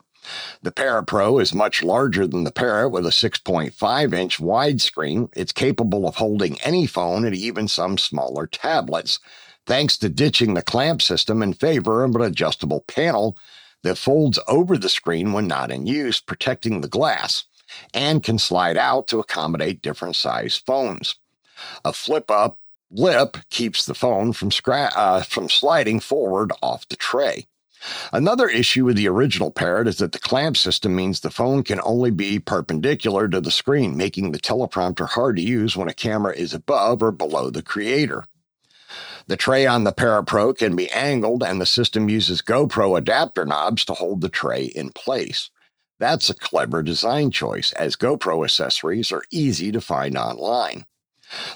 The 0.61 0.71
Parrot 0.71 1.05
Pro 1.05 1.39
is 1.39 1.53
much 1.53 1.83
larger 1.83 2.25
than 2.27 2.43
the 2.43 2.51
Parrot 2.51 2.89
with 2.89 3.05
a 3.05 3.11
6.5 3.11 4.13
inch 4.13 4.39
widescreen. 4.39 5.29
It's 5.35 5.51
capable 5.51 6.07
of 6.07 6.15
holding 6.15 6.59
any 6.61 6.87
phone 6.87 7.25
and 7.25 7.35
even 7.35 7.67
some 7.67 7.97
smaller 7.97 8.47
tablets, 8.47 9.19
thanks 9.65 9.97
to 9.97 10.09
ditching 10.09 10.53
the 10.53 10.63
clamp 10.63 11.01
system 11.01 11.41
in 11.41 11.53
favor 11.53 12.03
of 12.03 12.15
an 12.15 12.21
adjustable 12.21 12.81
panel 12.81 13.37
that 13.85 13.97
folds 13.97 14.39
over 14.47 14.77
the 14.77 14.89
screen 14.89 15.31
when 15.31 15.47
not 15.47 15.71
in 15.71 15.85
use, 15.87 16.19
protecting 16.19 16.81
the 16.81 16.87
glass, 16.87 17.45
and 17.93 18.23
can 18.23 18.37
slide 18.37 18.77
out 18.77 19.07
to 19.07 19.19
accommodate 19.19 19.81
different 19.81 20.15
size 20.15 20.55
phones. 20.57 21.15
A 21.85 21.93
flip 21.93 22.29
up 22.29 22.59
lip 22.91 23.37
keeps 23.49 23.85
the 23.85 23.93
phone 23.93 24.33
from, 24.33 24.49
scra- 24.49 24.91
uh, 24.95 25.21
from 25.21 25.49
sliding 25.49 25.99
forward 25.99 26.51
off 26.61 26.87
the 26.87 26.95
tray. 26.95 27.45
Another 28.11 28.47
issue 28.47 28.85
with 28.85 28.95
the 28.95 29.07
original 29.07 29.51
Parrot 29.51 29.87
is 29.87 29.97
that 29.97 30.11
the 30.11 30.19
clamp 30.19 30.57
system 30.57 30.95
means 30.95 31.19
the 31.19 31.29
phone 31.29 31.63
can 31.63 31.79
only 31.83 32.09
be 32.09 32.39
perpendicular 32.39 33.27
to 33.27 33.39
the 33.39 33.51
screen, 33.51 33.95
making 33.95 34.31
the 34.31 34.39
teleprompter 34.39 35.07
hard 35.09 35.35
to 35.35 35.43
use 35.43 35.77
when 35.77 35.87
a 35.87 35.93
camera 35.93 36.33
is 36.33 36.53
above 36.53 37.03
or 37.03 37.11
below 37.11 37.51
the 37.51 37.61
creator. 37.61 38.25
The 39.27 39.37
tray 39.37 39.65
on 39.65 39.85
the 39.85 39.91
Parrot 39.91 40.25
Pro 40.25 40.53
can 40.53 40.75
be 40.75 40.89
angled, 40.91 41.41
and 41.41 41.59
the 41.59 41.65
system 41.65 42.09
uses 42.09 42.43
GoPro 42.43 42.97
adapter 42.97 43.43
knobs 43.43 43.83
to 43.85 43.93
hold 43.93 44.21
the 44.21 44.29
tray 44.29 44.65
in 44.65 44.91
place. 44.91 45.49
That's 45.99 46.29
a 46.29 46.35
clever 46.35 46.83
design 46.83 47.31
choice, 47.31 47.71
as 47.73 47.95
GoPro 47.95 48.43
accessories 48.43 49.11
are 49.11 49.23
easy 49.31 49.71
to 49.71 49.81
find 49.81 50.15
online. 50.15 50.85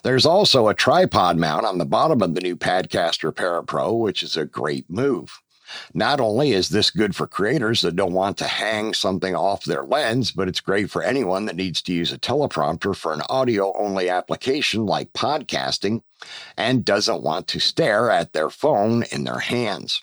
There's 0.03 0.25
also 0.25 0.67
a 0.67 0.73
tripod 0.73 1.37
mount 1.37 1.65
on 1.65 1.77
the 1.77 1.85
bottom 1.85 2.23
of 2.23 2.33
the 2.33 2.41
new 2.41 2.55
Padcaster 2.55 3.35
Parrot 3.35 3.67
Pro, 3.67 3.93
which 3.93 4.23
is 4.23 4.35
a 4.35 4.45
great 4.45 4.89
move. 4.89 5.39
Not 5.93 6.19
only 6.19 6.51
is 6.51 6.69
this 6.69 6.91
good 6.91 7.15
for 7.15 7.27
creators 7.27 7.81
that 7.81 7.95
don't 7.95 8.13
want 8.13 8.37
to 8.37 8.45
hang 8.45 8.93
something 8.93 9.35
off 9.35 9.65
their 9.65 9.83
lens, 9.83 10.31
but 10.31 10.47
it's 10.47 10.59
great 10.59 10.89
for 10.89 11.01
anyone 11.01 11.45
that 11.45 11.55
needs 11.55 11.81
to 11.83 11.93
use 11.93 12.11
a 12.11 12.17
teleprompter 12.17 12.95
for 12.95 13.13
an 13.13 13.21
audio 13.29 13.73
only 13.77 14.09
application 14.09 14.85
like 14.85 15.13
podcasting 15.13 16.01
and 16.57 16.85
doesn't 16.85 17.23
want 17.23 17.47
to 17.47 17.59
stare 17.59 18.09
at 18.09 18.33
their 18.33 18.49
phone 18.49 19.03
in 19.11 19.23
their 19.23 19.39
hands. 19.39 20.01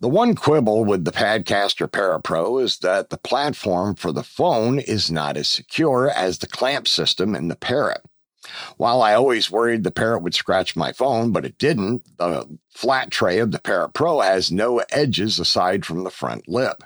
The 0.00 0.08
one 0.08 0.36
quibble 0.36 0.84
with 0.84 1.04
the 1.04 1.10
Padcaster 1.10 1.90
Parrot 1.90 2.22
Pro 2.22 2.58
is 2.58 2.78
that 2.78 3.10
the 3.10 3.18
platform 3.18 3.96
for 3.96 4.12
the 4.12 4.22
phone 4.22 4.78
is 4.78 5.10
not 5.10 5.36
as 5.36 5.48
secure 5.48 6.08
as 6.08 6.38
the 6.38 6.46
clamp 6.46 6.86
system 6.86 7.34
in 7.34 7.48
the 7.48 7.56
Parrot. 7.56 8.02
While 8.76 9.02
I 9.02 9.14
always 9.14 9.50
worried 9.50 9.84
the 9.84 9.90
Parrot 9.90 10.22
would 10.22 10.34
scratch 10.34 10.76
my 10.76 10.92
phone, 10.92 11.32
but 11.32 11.44
it 11.44 11.58
didn't, 11.58 12.18
the 12.18 12.58
flat 12.70 13.10
tray 13.10 13.38
of 13.38 13.52
the 13.52 13.58
Parrot 13.58 13.94
Pro 13.94 14.20
has 14.20 14.52
no 14.52 14.78
edges 14.90 15.38
aside 15.38 15.84
from 15.84 16.04
the 16.04 16.10
front 16.10 16.48
lip. 16.48 16.82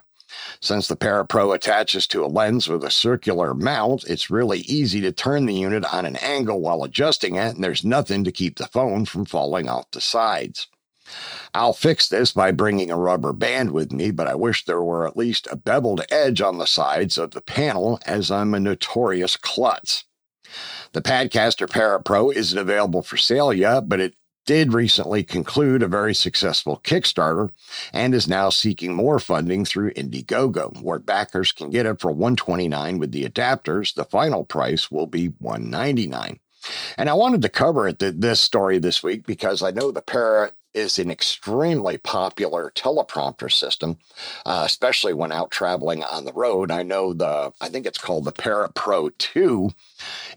Since 0.60 0.88
the 0.88 0.96
Parrot 0.96 1.26
Pro 1.26 1.52
attaches 1.52 2.06
to 2.08 2.24
a 2.24 2.26
lens 2.26 2.68
with 2.68 2.82
a 2.84 2.90
circular 2.90 3.52
mount, 3.52 4.04
it's 4.04 4.30
really 4.30 4.60
easy 4.60 5.00
to 5.02 5.12
turn 5.12 5.46
the 5.46 5.54
unit 5.54 5.84
on 5.92 6.06
an 6.06 6.16
angle 6.16 6.60
while 6.60 6.84
adjusting 6.84 7.36
it, 7.36 7.54
and 7.54 7.62
there's 7.62 7.84
nothing 7.84 8.24
to 8.24 8.32
keep 8.32 8.56
the 8.56 8.66
phone 8.66 9.04
from 9.04 9.26
falling 9.26 9.68
off 9.68 9.90
the 9.90 10.00
sides. 10.00 10.68
I'll 11.52 11.74
fix 11.74 12.08
this 12.08 12.32
by 12.32 12.52
bringing 12.52 12.90
a 12.90 12.96
rubber 12.96 13.32
band 13.32 13.72
with 13.72 13.92
me, 13.92 14.10
but 14.10 14.26
I 14.26 14.34
wish 14.34 14.64
there 14.64 14.82
were 14.82 15.06
at 15.06 15.16
least 15.16 15.48
a 15.50 15.56
beveled 15.56 16.02
edge 16.10 16.40
on 16.40 16.58
the 16.58 16.66
sides 16.66 17.18
of 17.18 17.32
the 17.32 17.42
panel, 17.42 18.00
as 18.06 18.30
I'm 18.30 18.54
a 18.54 18.60
notorious 18.60 19.36
klutz. 19.36 20.04
The 20.92 21.02
Padcaster 21.02 21.70
Parrot 21.70 22.04
Pro 22.04 22.30
isn't 22.30 22.58
available 22.58 23.02
for 23.02 23.16
sale 23.16 23.52
yet, 23.52 23.88
but 23.88 24.00
it 24.00 24.14
did 24.44 24.74
recently 24.74 25.22
conclude 25.22 25.82
a 25.82 25.88
very 25.88 26.14
successful 26.14 26.80
Kickstarter 26.84 27.50
and 27.92 28.14
is 28.14 28.28
now 28.28 28.50
seeking 28.50 28.92
more 28.92 29.18
funding 29.18 29.64
through 29.64 29.92
Indiegogo, 29.92 30.82
where 30.82 30.98
backers 30.98 31.52
can 31.52 31.70
get 31.70 31.86
it 31.86 32.00
for 32.00 32.10
129 32.10 32.98
with 32.98 33.12
the 33.12 33.24
adapters. 33.24 33.94
The 33.94 34.04
final 34.04 34.44
price 34.44 34.90
will 34.90 35.06
be 35.06 35.28
199. 35.38 36.40
And 36.98 37.08
I 37.08 37.14
wanted 37.14 37.42
to 37.42 37.48
cover 37.48 37.88
it, 37.88 37.98
this 37.98 38.40
story 38.40 38.78
this 38.78 39.02
week 39.02 39.26
because 39.26 39.62
I 39.62 39.70
know 39.70 39.90
the 39.90 40.02
Parrot 40.02 40.52
is 40.74 40.98
an 40.98 41.10
extremely 41.10 41.98
popular 41.98 42.72
teleprompter 42.74 43.52
system, 43.52 43.98
uh, 44.46 44.62
especially 44.64 45.12
when 45.12 45.32
out 45.32 45.50
traveling 45.50 46.02
on 46.02 46.24
the 46.24 46.32
road. 46.32 46.70
I 46.70 46.82
know 46.82 47.12
the, 47.12 47.52
I 47.60 47.68
think 47.68 47.86
it's 47.86 47.98
called 47.98 48.24
the 48.24 48.32
Parrot 48.32 48.74
Pro 48.74 49.10
2 49.10 49.70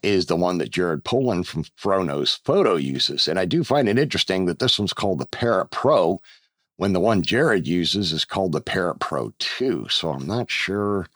is 0.04 0.26
the 0.26 0.36
one 0.36 0.58
that 0.58 0.72
Jared 0.72 1.04
Polin 1.04 1.44
from 1.44 1.66
Fro 1.76 2.04
Knows 2.04 2.40
Photo 2.44 2.76
uses. 2.76 3.28
And 3.28 3.40
I 3.40 3.46
do 3.46 3.64
find 3.64 3.88
it 3.88 4.00
interesting 4.00 4.46
that 4.46 4.60
this 4.60 4.78
one's 4.78 4.94
called 4.94 5.20
the 5.20 5.26
Parrot 5.26 5.72
Pro 5.72 6.20
when 6.78 6.94
the 6.94 7.00
one 7.00 7.22
Jared 7.22 7.68
uses 7.68 8.12
is 8.12 8.26
called 8.26 8.52
the 8.52 8.62
Parrot 8.62 9.00
Pro 9.00 9.34
2. 9.40 9.88
So 9.90 10.10
I'm 10.12 10.28
not 10.28 10.52
sure 10.52 11.08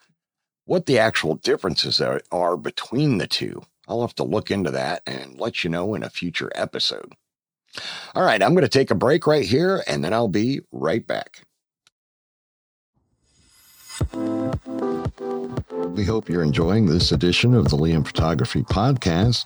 what 0.65 0.85
the 0.85 0.99
actual 0.99 1.35
differences 1.35 1.99
are, 1.99 2.21
are 2.31 2.55
between 2.55 3.17
the 3.17 3.27
two. 3.27 3.61
I'll 3.87 4.01
have 4.01 4.15
to 4.15 4.23
look 4.23 4.51
into 4.51 4.69
that 4.71 5.01
and 5.07 5.39
let 5.39 5.63
you 5.63 5.69
know 5.69 5.95
in 5.95 6.03
a 6.03 6.09
future 6.11 6.51
episode. 6.53 7.13
All 8.15 8.23
right, 8.23 8.41
I'm 8.41 8.53
going 8.53 8.63
to 8.63 8.69
take 8.69 8.91
a 8.91 8.95
break 8.95 9.27
right 9.27 9.45
here 9.45 9.83
and 9.87 10.03
then 10.03 10.13
I'll 10.13 10.27
be 10.27 10.61
right 10.71 11.05
back. 11.05 11.43
We 15.95 16.05
hope 16.05 16.29
you're 16.29 16.43
enjoying 16.43 16.85
this 16.85 17.11
edition 17.11 17.53
of 17.53 17.69
the 17.69 17.77
Liam 17.77 18.05
Photography 18.05 18.63
Podcast. 18.63 19.45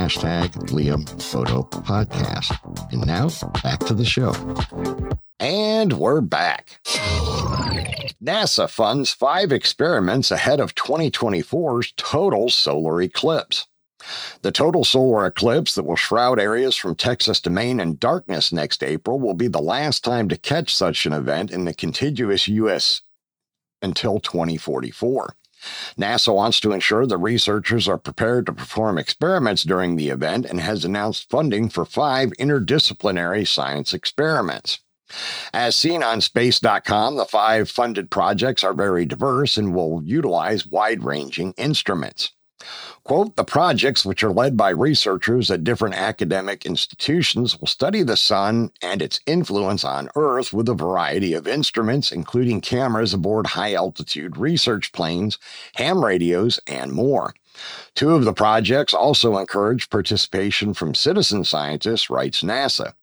hashtag 0.00 0.48
Liam 0.70 1.06
Photo 1.20 1.62
Podcast. 1.62 2.56
And 2.90 3.06
now 3.06 3.28
back 3.62 3.80
to 3.80 3.92
the 3.92 4.06
show. 4.06 4.32
And 5.38 5.92
we're 5.92 6.22
back. 6.22 6.80
NASA 8.24 8.70
funds 8.70 9.10
five 9.10 9.52
experiments 9.52 10.30
ahead 10.30 10.58
of 10.58 10.74
2024's 10.74 11.92
total 11.98 12.48
solar 12.48 13.02
eclipse. 13.02 13.66
The 14.40 14.50
total 14.50 14.84
solar 14.84 15.26
eclipse 15.26 15.74
that 15.74 15.84
will 15.84 15.96
shroud 15.96 16.40
areas 16.40 16.76
from 16.76 16.94
Texas 16.94 17.38
to 17.42 17.50
Maine 17.50 17.78
in 17.78 17.98
darkness 17.98 18.54
next 18.54 18.82
April 18.82 19.20
will 19.20 19.34
be 19.34 19.48
the 19.48 19.60
last 19.60 20.02
time 20.02 20.30
to 20.30 20.38
catch 20.38 20.74
such 20.74 21.04
an 21.04 21.12
event 21.12 21.50
in 21.50 21.66
the 21.66 21.74
contiguous 21.74 22.48
U.S. 22.48 23.02
until 23.82 24.18
2044. 24.18 25.36
NASA 25.98 26.34
wants 26.34 26.60
to 26.60 26.72
ensure 26.72 27.06
the 27.06 27.18
researchers 27.18 27.88
are 27.88 27.98
prepared 27.98 28.46
to 28.46 28.52
perform 28.52 28.98
experiments 28.98 29.62
during 29.62 29.96
the 29.96 30.08
event 30.08 30.46
and 30.46 30.60
has 30.60 30.84
announced 30.84 31.28
funding 31.30 31.68
for 31.68 31.84
five 31.84 32.30
interdisciplinary 32.38 33.46
science 33.46 33.92
experiments. 33.92 34.80
As 35.52 35.74
seen 35.74 36.02
on 36.02 36.20
space.com, 36.20 37.16
the 37.16 37.24
five 37.24 37.68
funded 37.68 38.10
projects 38.10 38.62
are 38.62 38.74
very 38.74 39.04
diverse 39.04 39.56
and 39.56 39.74
will 39.74 40.02
utilize 40.04 40.66
wide 40.66 41.02
ranging 41.02 41.52
instruments. 41.56 42.32
Quote, 43.04 43.36
the 43.36 43.44
projects, 43.44 44.04
which 44.04 44.22
are 44.22 44.32
led 44.32 44.56
by 44.56 44.70
researchers 44.70 45.50
at 45.50 45.64
different 45.64 45.94
academic 45.94 46.66
institutions, 46.66 47.58
will 47.58 47.66
study 47.66 48.02
the 48.02 48.16
sun 48.16 48.70
and 48.82 49.02
its 49.02 49.20
influence 49.26 49.84
on 49.84 50.10
Earth 50.16 50.52
with 50.52 50.68
a 50.68 50.74
variety 50.74 51.32
of 51.32 51.48
instruments, 51.48 52.12
including 52.12 52.60
cameras 52.60 53.14
aboard 53.14 53.48
high 53.48 53.74
altitude 53.74 54.36
research 54.36 54.92
planes, 54.92 55.38
ham 55.74 56.04
radios, 56.04 56.60
and 56.66 56.92
more. 56.92 57.34
Two 57.94 58.14
of 58.14 58.24
the 58.24 58.32
projects 58.32 58.94
also 58.94 59.38
encourage 59.38 59.90
participation 59.90 60.74
from 60.74 60.94
citizen 60.94 61.44
scientists, 61.44 62.10
writes 62.10 62.42
NASA. 62.42 62.94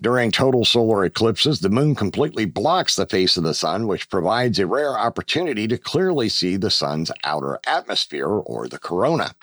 During 0.00 0.30
total 0.30 0.64
solar 0.64 1.04
eclipses, 1.04 1.60
the 1.60 1.68
moon 1.68 1.94
completely 1.94 2.44
blocks 2.44 2.96
the 2.96 3.06
face 3.06 3.36
of 3.36 3.44
the 3.44 3.54
sun, 3.54 3.86
which 3.86 4.10
provides 4.10 4.58
a 4.58 4.66
rare 4.66 4.98
opportunity 4.98 5.66
to 5.68 5.78
clearly 5.78 6.28
see 6.28 6.56
the 6.56 6.70
sun's 6.70 7.10
outer 7.24 7.58
atmosphere 7.66 8.28
or 8.28 8.68
the 8.68 8.78
corona. 8.78 9.34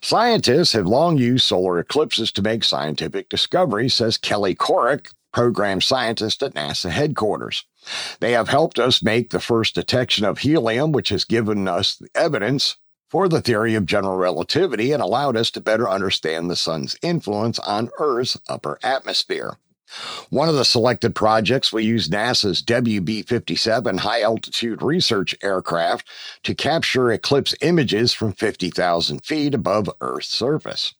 Scientists 0.00 0.72
have 0.72 0.86
long 0.86 1.16
used 1.16 1.46
solar 1.46 1.78
eclipses 1.78 2.32
to 2.32 2.42
make 2.42 2.64
scientific 2.64 3.28
discoveries, 3.28 3.94
says 3.94 4.18
Kelly 4.18 4.54
Korreck, 4.54 5.12
program 5.32 5.80
scientist 5.80 6.42
at 6.42 6.54
NASA 6.54 6.90
headquarters. 6.90 7.64
They 8.20 8.32
have 8.32 8.48
helped 8.48 8.78
us 8.78 9.02
make 9.02 9.30
the 9.30 9.40
first 9.40 9.74
detection 9.74 10.24
of 10.24 10.38
helium, 10.38 10.92
which 10.92 11.08
has 11.10 11.24
given 11.24 11.68
us 11.68 12.00
evidence 12.14 12.76
for 13.14 13.28
the 13.28 13.40
theory 13.40 13.76
of 13.76 13.86
general 13.86 14.16
relativity 14.16 14.90
and 14.90 15.00
allowed 15.00 15.36
us 15.36 15.48
to 15.48 15.60
better 15.60 15.88
understand 15.88 16.50
the 16.50 16.56
sun's 16.56 16.96
influence 17.00 17.60
on 17.60 17.88
Earth's 18.00 18.36
upper 18.48 18.76
atmosphere. 18.82 19.56
One 20.30 20.48
of 20.48 20.56
the 20.56 20.64
selected 20.64 21.14
projects 21.14 21.72
will 21.72 21.82
use 21.82 22.08
NASA's 22.08 22.60
WB 22.60 23.28
57 23.28 23.98
high 23.98 24.22
altitude 24.22 24.82
research 24.82 25.32
aircraft 25.44 26.08
to 26.42 26.56
capture 26.56 27.12
eclipse 27.12 27.54
images 27.60 28.12
from 28.12 28.32
50,000 28.32 29.24
feet 29.24 29.54
above 29.54 29.88
Earth's 30.00 30.30
surface. 30.30 30.96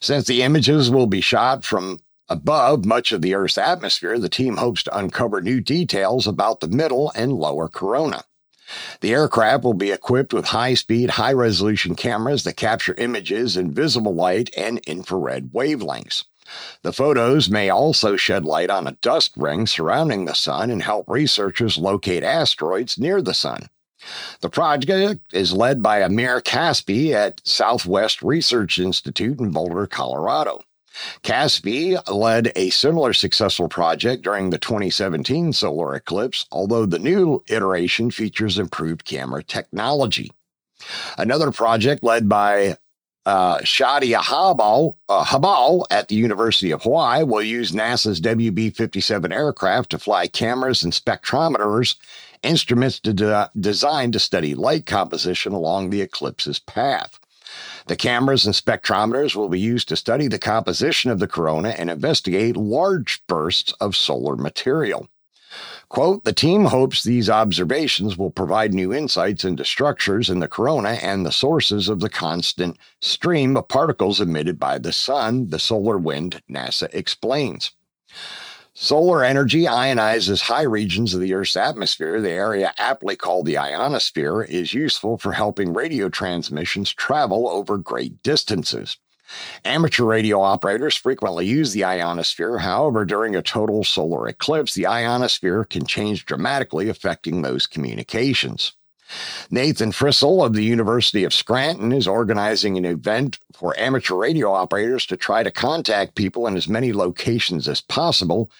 Since 0.00 0.28
the 0.28 0.40
images 0.40 0.90
will 0.90 1.08
be 1.08 1.20
shot 1.20 1.62
from 1.62 1.98
above 2.30 2.86
much 2.86 3.12
of 3.12 3.20
the 3.20 3.34
Earth's 3.34 3.58
atmosphere, 3.58 4.18
the 4.18 4.30
team 4.30 4.56
hopes 4.56 4.82
to 4.84 4.96
uncover 4.96 5.42
new 5.42 5.60
details 5.60 6.26
about 6.26 6.60
the 6.60 6.68
middle 6.68 7.12
and 7.14 7.34
lower 7.34 7.68
corona. 7.68 8.24
The 9.00 9.12
aircraft 9.12 9.64
will 9.64 9.74
be 9.74 9.90
equipped 9.90 10.32
with 10.32 10.46
high 10.46 10.74
speed, 10.74 11.10
high 11.10 11.32
resolution 11.32 11.94
cameras 11.94 12.44
that 12.44 12.56
capture 12.56 12.94
images 12.94 13.56
in 13.56 13.72
visible 13.72 14.14
light 14.14 14.50
and 14.56 14.78
infrared 14.80 15.52
wavelengths. 15.52 16.24
The 16.82 16.92
photos 16.92 17.48
may 17.48 17.70
also 17.70 18.16
shed 18.16 18.44
light 18.44 18.70
on 18.70 18.86
a 18.86 18.96
dust 19.00 19.32
ring 19.36 19.66
surrounding 19.66 20.24
the 20.24 20.34
sun 20.34 20.70
and 20.70 20.82
help 20.82 21.08
researchers 21.08 21.78
locate 21.78 22.24
asteroids 22.24 22.98
near 22.98 23.22
the 23.22 23.34
sun. 23.34 23.68
The 24.40 24.48
project 24.48 25.20
is 25.32 25.52
led 25.52 25.82
by 25.82 26.00
Amir 26.00 26.40
Caspi 26.40 27.12
at 27.12 27.46
Southwest 27.46 28.22
Research 28.22 28.78
Institute 28.78 29.38
in 29.38 29.50
Boulder, 29.50 29.86
Colorado. 29.86 30.62
Caspi 31.22 31.96
led 32.12 32.52
a 32.56 32.70
similar 32.70 33.12
successful 33.12 33.68
project 33.68 34.22
during 34.22 34.50
the 34.50 34.58
2017 34.58 35.52
solar 35.52 35.94
eclipse, 35.94 36.46
although 36.50 36.86
the 36.86 36.98
new 36.98 37.42
iteration 37.48 38.10
features 38.10 38.58
improved 38.58 39.04
camera 39.04 39.42
technology. 39.42 40.30
Another 41.18 41.52
project 41.52 42.02
led 42.02 42.28
by 42.28 42.76
uh, 43.26 43.58
Habbal, 43.58 44.96
uh, 45.08 45.24
Habbal 45.24 45.84
at 45.90 46.08
the 46.08 46.14
University 46.14 46.70
of 46.70 46.82
Hawaii 46.82 47.22
will 47.22 47.42
use 47.42 47.72
NASA's 47.72 48.20
WB 48.20 48.74
57 48.74 49.30
aircraft 49.30 49.90
to 49.90 49.98
fly 49.98 50.26
cameras 50.26 50.82
and 50.82 50.92
spectrometers, 50.92 51.96
instruments 52.42 52.98
de- 52.98 53.50
designed 53.58 54.14
to 54.14 54.18
study 54.18 54.54
light 54.54 54.86
composition 54.86 55.52
along 55.52 55.90
the 55.90 56.00
eclipse's 56.00 56.58
path. 56.58 57.19
The 57.86 57.96
cameras 57.96 58.46
and 58.46 58.54
spectrometers 58.54 59.34
will 59.34 59.48
be 59.48 59.60
used 59.60 59.88
to 59.88 59.96
study 59.96 60.28
the 60.28 60.38
composition 60.38 61.10
of 61.10 61.18
the 61.18 61.28
corona 61.28 61.70
and 61.70 61.90
investigate 61.90 62.56
large 62.56 63.22
bursts 63.26 63.72
of 63.80 63.96
solar 63.96 64.36
material. 64.36 65.08
Quote, 65.88 66.22
the 66.22 66.32
team 66.32 66.66
hopes 66.66 67.02
these 67.02 67.28
observations 67.28 68.16
will 68.16 68.30
provide 68.30 68.72
new 68.72 68.94
insights 68.94 69.44
into 69.44 69.64
structures 69.64 70.30
in 70.30 70.38
the 70.38 70.46
corona 70.46 70.90
and 71.02 71.26
the 71.26 71.32
sources 71.32 71.88
of 71.88 71.98
the 71.98 72.08
constant 72.08 72.78
stream 73.00 73.56
of 73.56 73.66
particles 73.66 74.20
emitted 74.20 74.60
by 74.60 74.78
the 74.78 74.92
sun, 74.92 75.48
the 75.48 75.58
solar 75.58 75.98
wind, 75.98 76.42
NASA 76.48 76.88
explains. 76.94 77.72
Solar 78.82 79.22
energy 79.22 79.64
ionizes 79.64 80.40
high 80.40 80.62
regions 80.62 81.12
of 81.12 81.20
the 81.20 81.34
Earth's 81.34 81.54
atmosphere. 81.54 82.18
The 82.18 82.30
area 82.30 82.72
aptly 82.78 83.14
called 83.14 83.44
the 83.44 83.58
ionosphere 83.58 84.40
is 84.40 84.72
useful 84.72 85.18
for 85.18 85.32
helping 85.32 85.74
radio 85.74 86.08
transmissions 86.08 86.90
travel 86.90 87.46
over 87.46 87.76
great 87.76 88.22
distances. 88.22 88.96
Amateur 89.66 90.04
radio 90.04 90.40
operators 90.40 90.96
frequently 90.96 91.44
use 91.44 91.74
the 91.74 91.84
ionosphere. 91.84 92.56
However, 92.56 93.04
during 93.04 93.36
a 93.36 93.42
total 93.42 93.84
solar 93.84 94.26
eclipse, 94.26 94.72
the 94.72 94.86
ionosphere 94.86 95.64
can 95.64 95.84
change 95.84 96.24
dramatically, 96.24 96.88
affecting 96.88 97.42
those 97.42 97.66
communications. 97.66 98.72
Nathan 99.50 99.92
Frissell 99.92 100.46
of 100.46 100.54
the 100.54 100.64
University 100.64 101.24
of 101.24 101.34
Scranton 101.34 101.92
is 101.92 102.08
organizing 102.08 102.78
an 102.78 102.86
event 102.86 103.38
for 103.52 103.78
amateur 103.78 104.14
radio 104.14 104.52
operators 104.52 105.04
to 105.06 105.18
try 105.18 105.42
to 105.42 105.50
contact 105.50 106.14
people 106.14 106.46
in 106.46 106.56
as 106.56 106.68
many 106.68 106.94
locations 106.94 107.68
as 107.68 107.82
possible, 107.82 108.50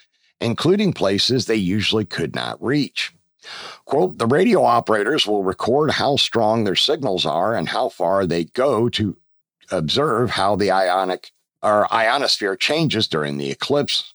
including 0.40 0.92
places 0.92 1.46
they 1.46 1.57
usually 1.57 2.05
could 2.05 2.35
not 2.35 2.62
reach. 2.62 3.12
Quote, 3.85 4.18
the 4.18 4.26
radio 4.26 4.62
operators 4.64 5.26
will 5.26 5.42
record 5.42 5.92
how 5.92 6.16
strong 6.16 6.64
their 6.64 6.76
signals 6.76 7.24
are 7.26 7.55
and 7.55 7.68
how 7.68 7.88
far 7.88 8.26
they 8.26 8.44
go 8.44 8.88
to 8.90 9.16
observe 9.70 10.31
how 10.31 10.57
the 10.57 10.70
ionic 10.70 11.31
or 11.62 11.92
ionosphere 11.92 12.57
changes 12.57 13.07
during 13.07 13.38
the 13.38 13.50
eclipse. 13.50 14.14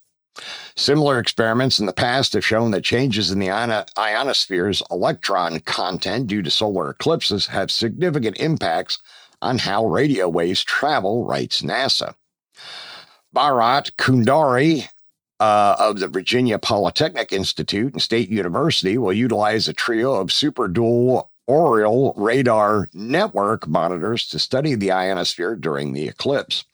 Similar 0.76 1.20
experiments 1.20 1.80
in 1.80 1.86
the 1.86 1.94
past 1.94 2.34
have 2.34 2.46
shown 2.46 2.72
that 2.72 2.84
changes 2.84 3.32
in 3.32 3.40
the 3.40 3.50
ionosphere's 3.98 4.84
electron 4.92 5.60
content 5.62 6.28
due 6.28 6.42
to 6.42 6.52
solar 6.52 6.90
eclipses 6.90 7.48
have 7.48 7.72
significant 7.72 8.38
impacts 8.38 9.00
on 9.42 9.60
how 9.60 9.86
radio 9.86 10.28
waves 10.28 10.64
travel, 10.64 11.26
writes 11.26 11.62
NASA. 11.62 12.16
Bharat 13.34 13.92
Kunduri 13.96 14.90
uh, 15.46 15.76
of 15.78 16.00
the 16.00 16.08
Virginia 16.08 16.58
Polytechnic 16.58 17.32
Institute 17.32 17.94
and 17.94 18.02
State 18.02 18.30
University 18.30 18.98
will 18.98 19.14
utilize 19.14 19.68
a 19.68 19.74
trio 19.74 20.16
of 20.16 20.32
super 20.32 20.68
dual 20.68 21.30
Auroral 21.48 22.16
radar 22.18 22.90
network 22.96 23.68
monitors 23.68 24.28
to 24.30 24.40
study 24.40 24.74
the 24.74 24.92
ionosphere 24.92 25.56
during 25.56 25.94
the 25.94 26.08
eclipse. 26.08 26.66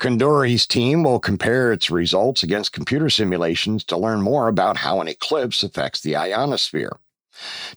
Kunduri's 0.00 0.66
team 0.66 1.04
will 1.04 1.20
compare 1.20 1.72
its 1.72 1.92
results 1.92 2.42
against 2.42 2.72
computer 2.72 3.08
simulations 3.08 3.84
to 3.84 3.96
learn 3.96 4.20
more 4.20 4.48
about 4.48 4.78
how 4.78 5.00
an 5.00 5.06
eclipse 5.06 5.62
affects 5.62 6.00
the 6.00 6.16
ionosphere. 6.16 6.96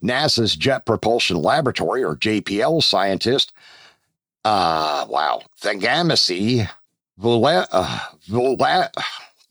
NASA's 0.01 0.55
Jet 0.55 0.87
Propulsion 0.87 1.39
Laboratory, 1.39 2.03
or 2.03 2.15
JPL 2.15 2.81
scientist, 2.81 3.53
uh, 4.43 5.05
wow, 5.07 5.43
Thangamasi 5.61 6.67
Vula, 7.21 7.67
uh, 7.71 7.99
Vula, 8.27 8.89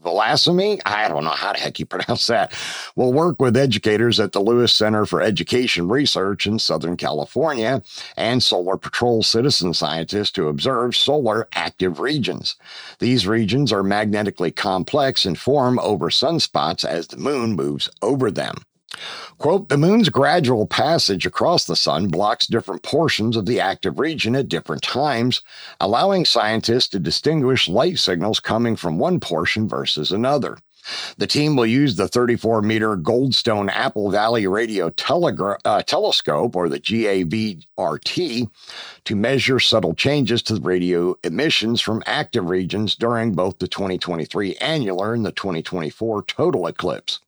Velasamy, 0.03 0.81
I 0.85 1.09
don't 1.09 1.25
know 1.25 1.31
how 1.31 1.53
the 1.53 1.59
heck 1.59 1.79
you 1.79 1.87
pronounce 1.93 2.27
that, 2.27 2.53
will 2.97 3.13
work 3.13 3.41
with 3.41 3.57
educators 3.57 4.21
at 4.21 4.33
the 4.33 4.41
Lewis 4.41 4.73
Center 4.73 5.07
for 5.07 5.23
Education 5.23 5.89
Research 5.89 6.47
in 6.47 6.59
Southern 6.59 6.97
California 6.97 7.83
and 8.17 8.43
Solar 8.43 8.77
Patrol 8.77 9.23
citizen 9.23 9.75
scientists 9.75 10.31
to 10.33 10.49
observe 10.49 10.97
solar 10.97 11.49
active 11.55 12.01
regions. 12.01 12.57
These 12.99 13.27
regions 13.27 13.73
are 13.73 13.83
magnetically 13.83 14.51
complex 14.51 15.25
and 15.25 15.39
form 15.39 15.79
over 15.79 16.11
sunspots 16.11 16.85
as 16.85 17.07
the 17.07 17.17
moon 17.17 17.55
moves 17.55 17.89
over 18.03 18.31
them. 18.31 18.57
Quote, 19.39 19.69
the 19.69 19.79
moon's 19.79 20.09
gradual 20.09 20.67
passage 20.67 21.27
across 21.27 21.65
the 21.65 21.77
sun 21.77 22.09
blocks 22.09 22.47
different 22.47 22.83
portions 22.83 23.37
of 23.37 23.47
the 23.47 23.59
active 23.59 23.99
region 23.99 24.37
at 24.37 24.49
different 24.49 24.83
times, 24.83 25.43
allowing 25.81 26.25
scientists 26.25 26.89
to 26.89 26.99
distinguish 26.99 27.69
light 27.69 27.99
signals 27.99 28.41
coming 28.41 28.77
from 28.77 28.99
one 28.99 29.19
portion 29.19 29.69
versus 29.69 30.13
another. 30.13 30.59
The 31.17 31.27
team 31.29 31.55
will 31.55 31.67
use 31.67 31.95
the 31.95 32.09
34 32.09 32.61
meter 32.63 32.97
Goldstone 32.97 33.71
Apple 33.71 34.11
Valley 34.11 34.47
Radio 34.47 34.91
Telegra- 34.91 35.59
uh, 35.65 35.83
Telescope, 35.83 36.57
or 36.57 36.69
the 36.69 36.81
GAVRT, 36.81 38.51
to 39.05 39.17
measure 39.17 39.61
subtle 39.61 39.95
changes 39.95 40.43
to 40.43 40.57
radio 40.57 41.17
emissions 41.23 41.81
from 41.81 42.03
active 42.05 42.51
regions 42.51 42.97
during 42.97 43.33
both 43.33 43.59
the 43.59 43.69
2023 43.69 44.57
annular 44.57 45.15
and 45.15 45.25
the 45.25 45.33
2024 45.33 46.25
total 46.25 46.67
eclipse. 46.67 47.21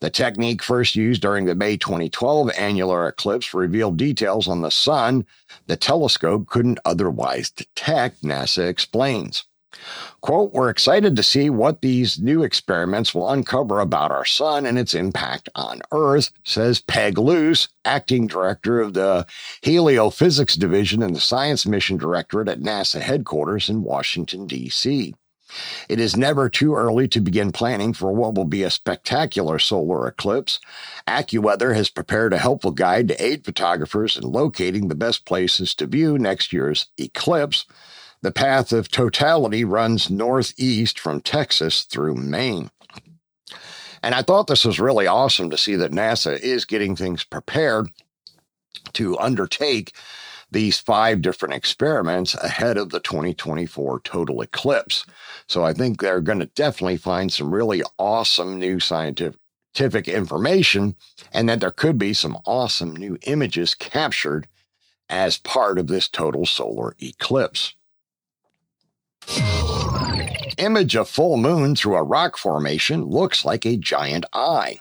The 0.00 0.10
technique 0.10 0.62
first 0.62 0.96
used 0.96 1.22
during 1.22 1.44
the 1.44 1.54
May 1.54 1.76
2012 1.76 2.50
annular 2.56 3.08
eclipse 3.08 3.54
revealed 3.54 3.96
details 3.96 4.48
on 4.48 4.62
the 4.62 4.70
sun 4.70 5.26
the 5.66 5.76
telescope 5.76 6.48
couldn't 6.48 6.78
otherwise 6.84 7.50
detect, 7.50 8.22
NASA 8.22 8.68
explains. 8.68 9.44
Quote, 10.20 10.52
we're 10.52 10.70
excited 10.70 11.14
to 11.16 11.22
see 11.22 11.50
what 11.50 11.82
these 11.82 12.18
new 12.18 12.42
experiments 12.42 13.14
will 13.14 13.30
uncover 13.30 13.80
about 13.80 14.10
our 14.10 14.24
sun 14.24 14.64
and 14.66 14.78
its 14.78 14.94
impact 14.94 15.48
on 15.54 15.82
Earth, 15.92 16.30
says 16.44 16.80
Peg 16.80 17.18
Luce, 17.18 17.68
acting 17.84 18.26
director 18.26 18.80
of 18.80 18.94
the 18.94 19.26
Heliophysics 19.62 20.58
Division 20.58 21.02
and 21.02 21.14
the 21.14 21.20
Science 21.20 21.66
Mission 21.66 21.96
Directorate 21.96 22.48
at 22.48 22.60
NASA 22.60 23.00
headquarters 23.00 23.68
in 23.68 23.82
Washington, 23.82 24.46
D.C. 24.46 25.14
It 25.88 26.00
is 26.00 26.16
never 26.16 26.48
too 26.48 26.74
early 26.74 27.08
to 27.08 27.20
begin 27.20 27.52
planning 27.52 27.92
for 27.92 28.12
what 28.12 28.34
will 28.34 28.44
be 28.44 28.62
a 28.62 28.70
spectacular 28.70 29.58
solar 29.58 30.06
eclipse. 30.08 30.58
AccuWeather 31.06 31.74
has 31.74 31.88
prepared 31.88 32.32
a 32.32 32.38
helpful 32.38 32.72
guide 32.72 33.08
to 33.08 33.24
aid 33.24 33.44
photographers 33.44 34.16
in 34.16 34.24
locating 34.24 34.88
the 34.88 34.94
best 34.94 35.24
places 35.24 35.74
to 35.76 35.86
view 35.86 36.18
next 36.18 36.52
year's 36.52 36.88
eclipse. 36.98 37.64
The 38.22 38.32
path 38.32 38.72
of 38.72 38.90
totality 38.90 39.64
runs 39.64 40.10
northeast 40.10 40.98
from 40.98 41.20
Texas 41.20 41.82
through 41.84 42.16
Maine. 42.16 42.70
And 44.02 44.14
I 44.14 44.22
thought 44.22 44.46
this 44.46 44.64
was 44.64 44.80
really 44.80 45.06
awesome 45.06 45.50
to 45.50 45.58
see 45.58 45.76
that 45.76 45.92
NASA 45.92 46.38
is 46.38 46.64
getting 46.64 46.96
things 46.96 47.24
prepared 47.24 47.90
to 48.92 49.18
undertake 49.18 49.92
these 50.50 50.78
five 50.78 51.22
different 51.22 51.54
experiments 51.54 52.34
ahead 52.34 52.76
of 52.76 52.90
the 52.90 53.00
2024 53.00 54.00
total 54.00 54.40
eclipse. 54.42 55.04
So 55.48 55.64
I 55.64 55.72
think 55.72 56.00
they're 56.00 56.20
going 56.20 56.38
to 56.38 56.46
definitely 56.46 56.98
find 56.98 57.32
some 57.32 57.52
really 57.52 57.82
awesome 57.98 58.58
new 58.58 58.78
scientific 58.80 60.08
information 60.08 60.96
and 61.32 61.48
that 61.48 61.60
there 61.60 61.70
could 61.70 61.98
be 61.98 62.14
some 62.14 62.38
awesome 62.46 62.94
new 62.94 63.18
images 63.26 63.74
captured 63.74 64.46
as 65.08 65.38
part 65.38 65.78
of 65.78 65.86
this 65.88 66.08
total 66.08 66.46
solar 66.46 66.94
eclipse. 67.00 67.74
Image 70.58 70.96
of 70.96 71.08
full 71.08 71.36
moon 71.36 71.76
through 71.76 71.96
a 71.96 72.02
rock 72.02 72.36
formation 72.36 73.04
looks 73.04 73.44
like 73.44 73.66
a 73.66 73.76
giant 73.76 74.24
eye. 74.32 74.78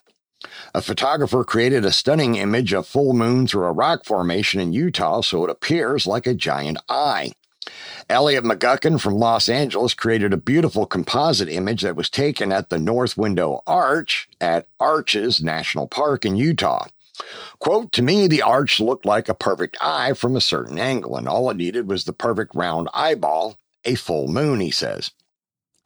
A 0.74 0.82
photographer 0.82 1.44
created 1.44 1.86
a 1.86 1.92
stunning 1.92 2.36
image 2.36 2.74
of 2.74 2.88
full 2.88 3.14
moon 3.14 3.48
through 3.48 3.66
a 3.66 3.72
rock 3.72 4.06
formation 4.06 4.60
in 4.60 4.74
Utah 4.74 5.22
so 5.22 5.44
it 5.44 5.50
appears 5.50 6.06
like 6.06 6.28
a 6.28 6.34
giant 6.34 6.78
eye. 6.90 7.32
Elliot 8.10 8.44
McGucken 8.44 9.02
from 9.02 9.16
Los 9.16 9.50
Angeles 9.50 9.94
created 9.94 10.34
a 10.34 10.38
beautiful 10.38 10.86
composite 10.86 11.50
image 11.50 11.82
that 11.82 11.96
was 11.96 12.10
taken 12.10 12.52
at 12.52 12.70
the 12.70 12.78
North 12.78 13.18
Window 13.18 13.62
Arch 13.66 14.30
at 14.40 14.68
Arches 14.80 15.42
National 15.42 15.88
Park 15.88 16.26
in 16.26 16.36
Utah. 16.36 16.88
Quote, 17.60 17.92
to 17.94 18.02
me, 18.02 18.28
the 18.28 18.42
arch 18.42 18.80
looked 18.80 19.06
like 19.06 19.30
a 19.30 19.34
perfect 19.34 19.78
eye 19.82 20.14
from 20.14 20.36
a 20.36 20.42
certain 20.42 20.78
angle, 20.78 21.18
and 21.18 21.28
all 21.28 21.50
it 21.50 21.58
needed 21.58 21.88
was 21.88 22.04
the 22.04 22.14
perfect 22.14 22.54
round 22.54 22.90
eyeball, 22.94 23.58
a 23.86 23.96
full 23.96 24.28
moon, 24.28 24.60
he 24.60 24.70
says. 24.70 25.12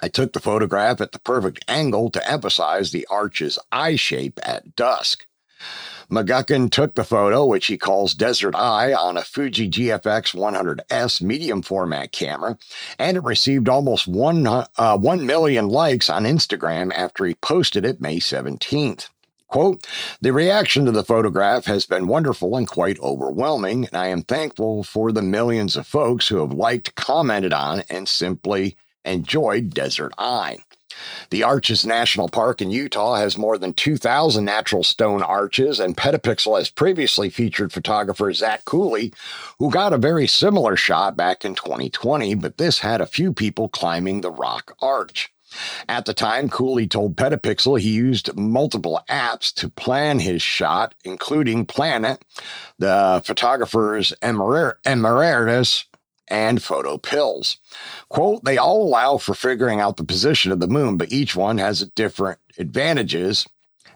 I 0.02 0.08
took 0.08 0.34
the 0.34 0.40
photograph 0.40 1.02
at 1.02 1.12
the 1.12 1.20
perfect 1.20 1.66
angle 1.68 2.10
to 2.12 2.32
emphasize 2.32 2.92
the 2.92 3.08
arch's 3.10 3.60
eye 3.72 3.96
shape 3.96 4.40
at 4.44 4.76
dusk. 4.76 5.26
McGucken 6.10 6.72
took 6.72 6.96
the 6.96 7.04
photo, 7.04 7.46
which 7.46 7.68
he 7.68 7.78
calls 7.78 8.16
Desert 8.16 8.56
Eye, 8.56 8.94
on 8.94 9.16
a 9.16 9.22
Fuji 9.22 9.70
GFX 9.70 10.34
100S 10.34 11.22
medium 11.22 11.62
format 11.62 12.12
camera, 12.12 12.58
and 12.98 13.16
it 13.16 13.24
received 13.24 13.70
almost 13.70 14.08
1, 14.08 14.48
uh, 14.48 14.98
1 14.98 15.26
million 15.26 15.68
likes 15.68 16.10
on 16.10 16.24
Instagram 16.24 16.92
after 16.94 17.26
he 17.26 17.36
posted 17.36 17.86
it 17.86 18.02
May 18.02 18.18
17th. 18.18 19.10
Quote, 19.50 19.86
the 20.22 20.32
reaction 20.32 20.86
to 20.86 20.92
the 20.92 21.04
photograph 21.04 21.66
has 21.66 21.86
been 21.86 22.08
wonderful 22.08 22.56
and 22.56 22.68
quite 22.68 23.00
overwhelming, 23.00 23.86
and 23.86 23.96
I 23.96 24.08
am 24.08 24.22
thankful 24.22 24.84
for 24.84 25.12
the 25.12 25.24
millions 25.24 25.76
of 25.76 25.86
folks 25.86 26.28
who 26.28 26.38
have 26.38 26.54
liked, 26.54 26.96
commented 26.96 27.54
on, 27.54 27.84
and 27.90 28.08
simply 28.08 28.78
enjoyed 29.06 29.74
Desert 29.74 30.14
Eye. 30.18 30.58
The 31.30 31.44
Arches 31.44 31.86
National 31.86 32.28
Park 32.28 32.62
in 32.62 32.72
Utah 32.72 33.16
has 33.16 33.38
more 33.38 33.58
than 33.58 33.74
2,000 33.74 34.44
natural 34.44 34.84
stone 34.84 35.22
arches, 35.22 35.80
and 35.80 35.96
Petapixel 35.96 36.58
has 36.58 36.70
previously 36.70 37.30
featured 37.30 37.72
photographer 37.72 38.34
Zach 38.34 38.66
Cooley, 38.66 39.14
who 39.60 39.72
got 39.72 39.94
a 39.94 39.98
very 39.98 40.28
similar 40.28 40.76
shot 40.76 41.16
back 41.16 41.46
in 41.46 41.56
2020, 41.56 42.36
but 42.36 42.58
this 42.58 42.80
had 42.80 43.02
a 43.02 43.06
few 43.06 43.34
people 43.34 43.70
climbing 43.70 44.22
the 44.22 44.32
rock 44.32 44.76
arch. 44.82 45.32
At 45.88 46.06
the 46.06 46.14
time, 46.14 46.50
Cooley 46.50 46.88
told 46.88 47.16
Petapixel 47.16 47.80
he 47.80 47.90
used 47.90 48.36
multiple 48.36 49.02
apps 49.10 49.52
to 49.56 49.70
plan 49.70 50.20
his 50.20 50.42
shot, 50.42 50.94
including 51.04 51.66
Planet, 51.66 52.24
the 52.78 53.22
photographer's 53.26 54.14
Ephemeris, 54.22 55.86
and 56.30 56.60
PhotoPills. 56.60 57.58
Quote, 58.10 58.44
they 58.44 58.58
all 58.58 58.84
allow 58.84 59.18
for 59.18 59.34
figuring 59.34 59.80
out 59.80 59.98
the 59.98 60.04
position 60.04 60.52
of 60.52 60.60
the 60.60 60.68
moon, 60.68 60.98
but 60.98 61.12
each 61.12 61.36
one 61.36 61.58
has 61.58 61.90
different 61.96 62.40
advantages. 62.58 63.48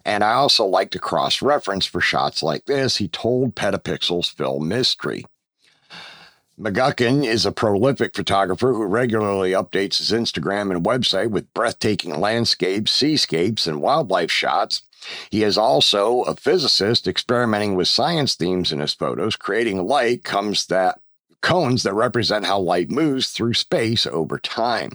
And 0.06 0.24
I 0.24 0.34
also 0.34 0.66
like 0.66 0.92
to 0.92 1.00
cross 1.00 1.42
reference 1.42 1.86
for 1.86 2.02
shots 2.02 2.44
like 2.44 2.66
this, 2.66 2.98
he 2.98 3.08
told 3.08 3.56
Petapixel's 3.56 4.30
Film 4.30 4.68
Mystery. 4.68 5.24
McGucken 6.60 7.26
is 7.26 7.46
a 7.46 7.52
prolific 7.52 8.16
photographer 8.16 8.74
who 8.74 8.86
regularly 8.86 9.52
updates 9.52 9.98
his 9.98 10.12
Instagram 10.12 10.70
and 10.72 10.86
website 10.86 11.32
with 11.32 11.52
breathtaking 11.54 12.20
landscapes, 12.20 12.92
seascapes, 12.92 13.66
and 13.66 13.82
wildlife 13.82 14.30
shots. 14.30 14.84
He 15.32 15.44
is 15.44 15.58
also 15.58 16.22
a 16.22 16.36
physicist 16.36 17.08
experimenting 17.08 17.76
with 17.76 17.88
science 17.88 18.36
themes 18.36 18.72
in 18.72 18.80
his 18.80 18.94
photos, 18.94 19.36
creating 19.36 19.86
light 19.88 20.24
comes 20.24 20.68
that 20.68 21.00
cones 21.44 21.84
that 21.84 21.94
represent 21.94 22.46
how 22.46 22.58
light 22.58 22.90
moves 22.90 23.30
through 23.30 23.54
space 23.54 24.08
over 24.08 24.40
time. 24.40 24.94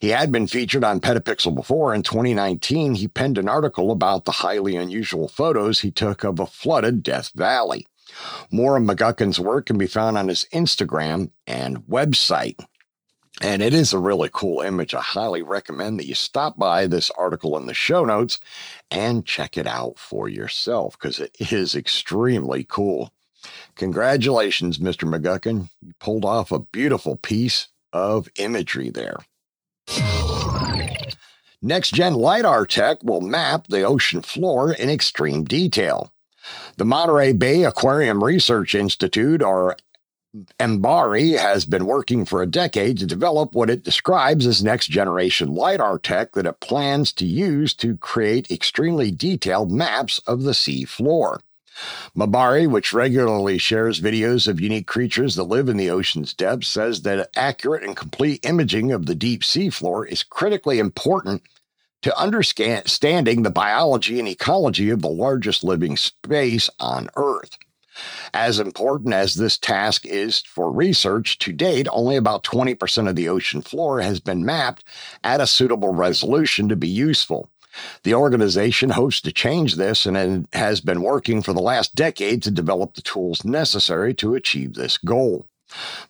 He 0.00 0.08
had 0.08 0.32
been 0.32 0.48
featured 0.48 0.82
on 0.82 1.00
Petapixel 1.00 1.54
before. 1.54 1.94
In 1.94 2.02
2019, 2.02 2.94
he 2.94 3.06
penned 3.06 3.38
an 3.38 3.48
article 3.48 3.92
about 3.92 4.24
the 4.24 4.32
highly 4.32 4.74
unusual 4.74 5.28
photos 5.28 5.80
he 5.80 5.92
took 5.92 6.24
of 6.24 6.40
a 6.40 6.46
flooded 6.46 7.04
Death 7.04 7.30
Valley. 7.36 7.86
More 8.50 8.76
of 8.76 8.82
McGucken's 8.82 9.38
work 9.38 9.66
can 9.66 9.78
be 9.78 9.86
found 9.86 10.18
on 10.18 10.28
his 10.28 10.46
Instagram 10.52 11.30
and 11.46 11.78
website. 11.86 12.58
And 13.40 13.62
it 13.62 13.74
is 13.74 13.92
a 13.92 13.98
really 13.98 14.30
cool 14.32 14.60
image. 14.60 14.94
I 14.94 15.00
highly 15.00 15.42
recommend 15.42 15.98
that 15.98 16.06
you 16.06 16.14
stop 16.14 16.56
by 16.56 16.86
this 16.86 17.10
article 17.18 17.56
in 17.58 17.66
the 17.66 17.74
show 17.74 18.04
notes 18.04 18.38
and 18.90 19.26
check 19.26 19.58
it 19.58 19.66
out 19.66 19.98
for 19.98 20.28
yourself 20.28 20.98
because 20.98 21.18
it 21.18 21.36
is 21.52 21.74
extremely 21.74 22.64
cool. 22.64 23.13
Congratulations, 23.76 24.78
Mr. 24.78 25.08
McGucken. 25.08 25.68
You 25.82 25.92
pulled 26.00 26.24
off 26.24 26.52
a 26.52 26.60
beautiful 26.60 27.16
piece 27.16 27.68
of 27.92 28.28
imagery 28.36 28.90
there. 28.90 29.16
Next 31.62 31.94
gen 31.94 32.14
LiDAR 32.14 32.66
tech 32.66 33.02
will 33.02 33.22
map 33.22 33.68
the 33.68 33.84
ocean 33.84 34.20
floor 34.20 34.72
in 34.72 34.90
extreme 34.90 35.44
detail. 35.44 36.12
The 36.76 36.84
Monterey 36.84 37.32
Bay 37.32 37.64
Aquarium 37.64 38.22
Research 38.22 38.74
Institute, 38.74 39.40
or 39.40 39.76
MBARI, 40.58 41.38
has 41.38 41.64
been 41.64 41.86
working 41.86 42.26
for 42.26 42.42
a 42.42 42.46
decade 42.46 42.98
to 42.98 43.06
develop 43.06 43.54
what 43.54 43.70
it 43.70 43.82
describes 43.82 44.46
as 44.46 44.62
next 44.62 44.88
generation 44.88 45.54
LiDAR 45.54 45.98
tech 46.00 46.32
that 46.32 46.44
it 46.44 46.60
plans 46.60 47.14
to 47.14 47.24
use 47.24 47.72
to 47.74 47.96
create 47.96 48.50
extremely 48.50 49.10
detailed 49.10 49.72
maps 49.72 50.18
of 50.26 50.42
the 50.42 50.52
sea 50.52 50.84
floor. 50.84 51.40
MBARI, 52.16 52.68
which 52.68 52.92
regularly 52.92 53.58
shares 53.58 54.00
videos 54.00 54.46
of 54.46 54.60
unique 54.60 54.86
creatures 54.86 55.34
that 55.34 55.44
live 55.44 55.68
in 55.68 55.76
the 55.76 55.90
ocean's 55.90 56.32
depths, 56.32 56.68
says 56.68 57.02
that 57.02 57.30
accurate 57.36 57.82
and 57.82 57.96
complete 57.96 58.44
imaging 58.44 58.92
of 58.92 59.06
the 59.06 59.14
deep 59.14 59.42
sea 59.42 59.70
floor 59.70 60.06
is 60.06 60.22
critically 60.22 60.78
important 60.78 61.42
to 62.02 62.18
understanding 62.18 63.42
the 63.42 63.50
biology 63.50 64.18
and 64.18 64.28
ecology 64.28 64.90
of 64.90 65.00
the 65.00 65.08
largest 65.08 65.64
living 65.64 65.96
space 65.96 66.68
on 66.78 67.08
Earth. 67.16 67.56
As 68.34 68.58
important 68.58 69.14
as 69.14 69.34
this 69.34 69.56
task 69.56 70.04
is 70.04 70.40
for 70.40 70.72
research, 70.72 71.38
to 71.38 71.52
date, 71.52 71.86
only 71.92 72.16
about 72.16 72.42
20% 72.42 73.08
of 73.08 73.14
the 73.14 73.28
ocean 73.28 73.62
floor 73.62 74.00
has 74.00 74.18
been 74.20 74.44
mapped 74.44 74.84
at 75.22 75.40
a 75.40 75.46
suitable 75.46 75.94
resolution 75.94 76.68
to 76.68 76.76
be 76.76 76.88
useful. 76.88 77.50
The 78.02 78.14
organization 78.14 78.90
hopes 78.90 79.20
to 79.22 79.32
change 79.32 79.76
this 79.76 80.06
and 80.06 80.46
has 80.52 80.80
been 80.80 81.02
working 81.02 81.42
for 81.42 81.52
the 81.52 81.62
last 81.62 81.94
decade 81.94 82.42
to 82.42 82.50
develop 82.50 82.94
the 82.94 83.02
tools 83.02 83.44
necessary 83.44 84.14
to 84.14 84.34
achieve 84.34 84.74
this 84.74 84.98
goal. 84.98 85.46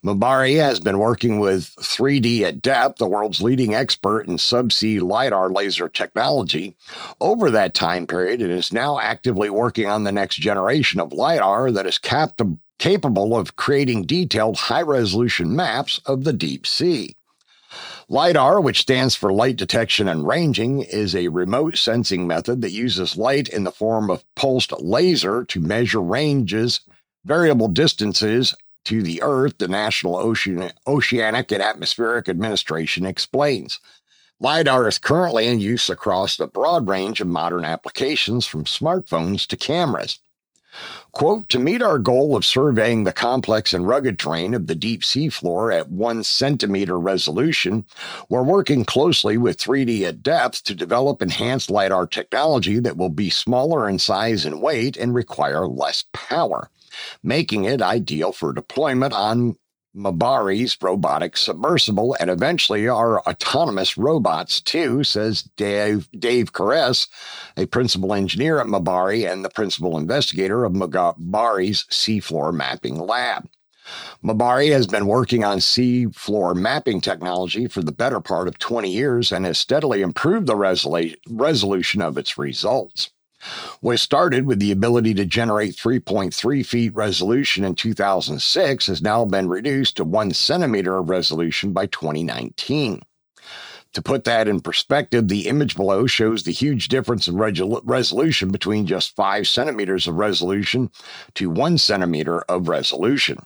MBARI 0.04 0.56
has 0.56 0.80
been 0.80 0.98
working 0.98 1.38
with 1.38 1.74
3D 1.76 2.42
at 2.42 2.60
Depth, 2.60 2.98
the 2.98 3.08
world's 3.08 3.40
leading 3.40 3.74
expert 3.74 4.26
in 4.26 4.36
subsea 4.36 5.00
LiDAR 5.00 5.50
laser 5.50 5.88
technology, 5.88 6.76
over 7.20 7.50
that 7.50 7.72
time 7.72 8.06
period 8.06 8.42
and 8.42 8.50
is 8.50 8.72
now 8.72 8.98
actively 8.98 9.48
working 9.48 9.86
on 9.86 10.04
the 10.04 10.12
next 10.12 10.36
generation 10.36 11.00
of 11.00 11.12
LiDAR 11.12 11.70
that 11.72 11.86
is 11.86 11.98
cap- 11.98 12.40
capable 12.78 13.36
of 13.36 13.56
creating 13.56 14.02
detailed 14.02 14.56
high 14.56 14.82
resolution 14.82 15.54
maps 15.54 16.00
of 16.04 16.24
the 16.24 16.32
deep 16.32 16.66
sea. 16.66 17.16
LIDAR, 18.08 18.60
which 18.60 18.82
stands 18.82 19.14
for 19.14 19.32
light 19.32 19.56
detection 19.56 20.08
and 20.08 20.26
ranging, 20.26 20.82
is 20.82 21.16
a 21.16 21.28
remote 21.28 21.78
sensing 21.78 22.26
method 22.26 22.60
that 22.60 22.72
uses 22.72 23.16
light 23.16 23.48
in 23.48 23.64
the 23.64 23.72
form 23.72 24.10
of 24.10 24.24
pulsed 24.34 24.72
laser 24.80 25.44
to 25.44 25.60
measure 25.60 26.02
ranges, 26.02 26.80
variable 27.24 27.68
distances 27.68 28.54
to 28.84 29.02
the 29.02 29.22
Earth, 29.22 29.56
the 29.56 29.68
National 29.68 30.16
Ocean, 30.16 30.70
Oceanic 30.86 31.50
and 31.50 31.62
Atmospheric 31.62 32.28
Administration 32.28 33.06
explains. 33.06 33.80
LIDAR 34.38 34.86
is 34.86 34.98
currently 34.98 35.46
in 35.46 35.58
use 35.58 35.88
across 35.88 36.38
a 36.38 36.46
broad 36.46 36.86
range 36.86 37.22
of 37.22 37.26
modern 37.26 37.64
applications 37.64 38.46
from 38.46 38.64
smartphones 38.64 39.46
to 39.46 39.56
cameras. 39.56 40.18
Quote, 41.12 41.48
to 41.50 41.58
meet 41.58 41.82
our 41.82 41.98
goal 41.98 42.34
of 42.34 42.44
surveying 42.44 43.04
the 43.04 43.12
complex 43.12 43.72
and 43.72 43.86
rugged 43.86 44.18
terrain 44.18 44.54
of 44.54 44.66
the 44.66 44.74
deep 44.74 45.04
sea 45.04 45.28
floor 45.28 45.70
at 45.70 45.88
one 45.88 46.24
centimeter 46.24 46.98
resolution, 46.98 47.84
we're 48.28 48.42
working 48.42 48.84
closely 48.84 49.38
with 49.38 49.58
3D 49.58 50.02
at 50.02 50.22
depth 50.22 50.64
to 50.64 50.74
develop 50.74 51.22
enhanced 51.22 51.70
LiDAR 51.70 52.06
technology 52.06 52.80
that 52.80 52.96
will 52.96 53.10
be 53.10 53.30
smaller 53.30 53.88
in 53.88 53.98
size 53.98 54.44
and 54.44 54.60
weight 54.60 54.96
and 54.96 55.14
require 55.14 55.68
less 55.68 56.04
power, 56.12 56.68
making 57.22 57.64
it 57.64 57.80
ideal 57.80 58.32
for 58.32 58.52
deployment 58.52 59.12
on 59.12 59.56
MBARI's 59.96 60.76
robotic 60.82 61.36
submersible 61.36 62.16
and 62.18 62.28
eventually 62.28 62.88
our 62.88 63.20
autonomous 63.20 63.96
robots 63.96 64.60
too, 64.60 65.04
says 65.04 65.42
Dave, 65.56 66.08
Dave 66.18 66.52
Caress, 66.52 67.06
a 67.56 67.66
principal 67.66 68.12
engineer 68.12 68.58
at 68.58 68.66
MBARI 68.66 69.30
and 69.30 69.44
the 69.44 69.50
principal 69.50 69.96
investigator 69.96 70.64
of 70.64 70.72
MBARI's 70.72 71.84
seafloor 71.90 72.52
mapping 72.52 72.98
lab. 72.98 73.48
MBARI 74.24 74.72
has 74.72 74.86
been 74.86 75.06
working 75.06 75.44
on 75.44 75.58
seafloor 75.58 76.56
mapping 76.56 77.00
technology 77.00 77.68
for 77.68 77.82
the 77.82 77.92
better 77.92 78.20
part 78.20 78.48
of 78.48 78.58
20 78.58 78.90
years 78.90 79.30
and 79.30 79.44
has 79.44 79.58
steadily 79.58 80.02
improved 80.02 80.46
the 80.46 80.54
resolu- 80.54 81.14
resolution 81.28 82.00
of 82.00 82.16
its 82.16 82.38
results. 82.38 83.10
Was 83.82 84.00
started 84.00 84.46
with 84.46 84.58
the 84.58 84.72
ability 84.72 85.14
to 85.14 85.24
generate 85.24 85.74
3.3 85.74 86.64
feet 86.64 86.94
resolution 86.94 87.64
in 87.64 87.74
2006 87.74 88.86
has 88.86 89.02
now 89.02 89.24
been 89.24 89.48
reduced 89.48 89.96
to 89.96 90.04
one 90.04 90.32
centimeter 90.32 90.96
of 90.96 91.10
resolution 91.10 91.72
by 91.72 91.86
2019. 91.86 93.02
To 93.92 94.02
put 94.02 94.24
that 94.24 94.48
in 94.48 94.60
perspective, 94.60 95.28
the 95.28 95.46
image 95.46 95.76
below 95.76 96.06
shows 96.08 96.42
the 96.42 96.50
huge 96.50 96.88
difference 96.88 97.28
in 97.28 97.36
resolution 97.36 98.50
between 98.50 98.86
just 98.86 99.14
5 99.14 99.46
centimeters 99.46 100.08
of 100.08 100.16
resolution 100.16 100.90
to 101.34 101.48
1 101.48 101.78
centimeter 101.78 102.40
of 102.42 102.68
resolution. 102.68 103.38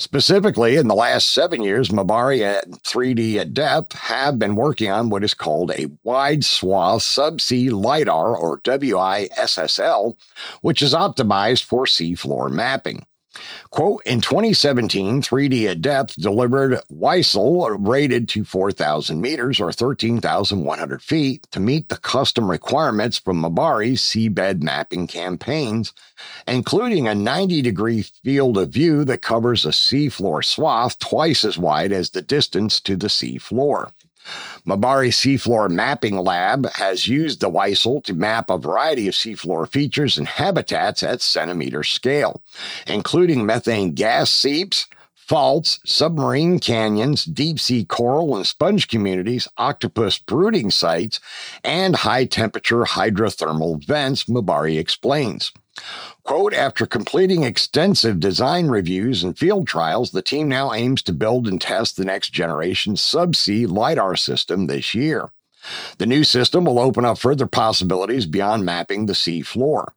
Specifically, 0.00 0.76
in 0.76 0.86
the 0.86 0.94
last 0.94 1.30
seven 1.30 1.60
years, 1.60 1.88
MBARI 1.88 2.42
at 2.42 2.70
3D 2.70 3.34
at 3.34 3.52
depth 3.52 3.94
have 3.94 4.38
been 4.38 4.54
working 4.54 4.92
on 4.92 5.10
what 5.10 5.24
is 5.24 5.34
called 5.34 5.72
a 5.72 5.90
wide 6.04 6.44
swath 6.44 7.02
subsea 7.02 7.72
LIDAR 7.72 8.36
or 8.36 8.60
WISSL, 8.60 10.16
which 10.60 10.82
is 10.82 10.94
optimized 10.94 11.64
for 11.64 11.84
seafloor 11.84 12.48
mapping. 12.48 13.04
Quote, 13.70 14.02
in 14.06 14.20
2017, 14.20 15.22
3D 15.22 15.70
at 15.70 15.82
Depth 15.82 16.16
delivered 16.16 16.80
WISSL 16.90 17.76
rated 17.80 18.28
to 18.30 18.44
4,000 18.44 19.20
meters 19.20 19.60
or 19.60 19.72
13,100 19.72 21.02
feet 21.02 21.46
to 21.50 21.60
meet 21.60 21.88
the 21.88 21.96
custom 21.96 22.50
requirements 22.50 23.18
from 23.18 23.42
MBARI's 23.42 24.00
seabed 24.00 24.62
mapping 24.62 25.06
campaigns, 25.06 25.92
including 26.46 27.06
a 27.06 27.14
90 27.14 27.62
degree 27.62 28.02
field 28.02 28.58
of 28.58 28.70
view 28.70 29.04
that 29.04 29.22
covers 29.22 29.64
a 29.64 29.70
seafloor 29.70 30.44
swath 30.44 30.98
twice 30.98 31.44
as 31.44 31.58
wide 31.58 31.92
as 31.92 32.10
the 32.10 32.22
distance 32.22 32.80
to 32.80 32.96
the 32.96 33.08
seafloor. 33.08 33.92
MBARI 34.66 35.08
Seafloor 35.08 35.70
Mapping 35.70 36.18
Lab 36.18 36.68
has 36.72 37.08
used 37.08 37.40
the 37.40 37.50
WISSL 37.50 38.04
to 38.04 38.14
map 38.14 38.50
a 38.50 38.58
variety 38.58 39.08
of 39.08 39.14
seafloor 39.14 39.66
features 39.66 40.18
and 40.18 40.26
habitats 40.26 41.02
at 41.02 41.22
centimeter 41.22 41.82
scale, 41.82 42.42
including 42.86 43.46
methane 43.46 43.92
gas 43.92 44.30
seeps, 44.30 44.86
faults, 45.14 45.78
submarine 45.84 46.58
canyons, 46.58 47.24
deep 47.24 47.60
sea 47.60 47.84
coral 47.84 48.34
and 48.36 48.46
sponge 48.46 48.88
communities, 48.88 49.46
octopus 49.58 50.18
brooding 50.18 50.70
sites, 50.70 51.20
and 51.62 51.96
high 51.96 52.24
temperature 52.24 52.84
hydrothermal 52.84 53.84
vents, 53.84 54.24
MBARI 54.24 54.78
explains. 54.78 55.52
Quote, 56.24 56.52
after 56.52 56.86
completing 56.86 57.42
extensive 57.42 58.20
design 58.20 58.68
reviews 58.68 59.24
and 59.24 59.38
field 59.38 59.66
trials, 59.66 60.10
the 60.10 60.22
team 60.22 60.48
now 60.48 60.72
aims 60.72 61.02
to 61.02 61.12
build 61.12 61.48
and 61.48 61.60
test 61.60 61.96
the 61.96 62.04
next 62.04 62.30
generation 62.30 62.94
subsea 62.94 63.68
LiDAR 63.68 64.16
system 64.16 64.66
this 64.66 64.94
year. 64.94 65.30
The 65.98 66.06
new 66.06 66.24
system 66.24 66.64
will 66.64 66.78
open 66.78 67.04
up 67.04 67.18
further 67.18 67.46
possibilities 67.46 68.26
beyond 68.26 68.64
mapping 68.64 69.06
the 69.06 69.14
sea 69.14 69.42
floor. 69.42 69.94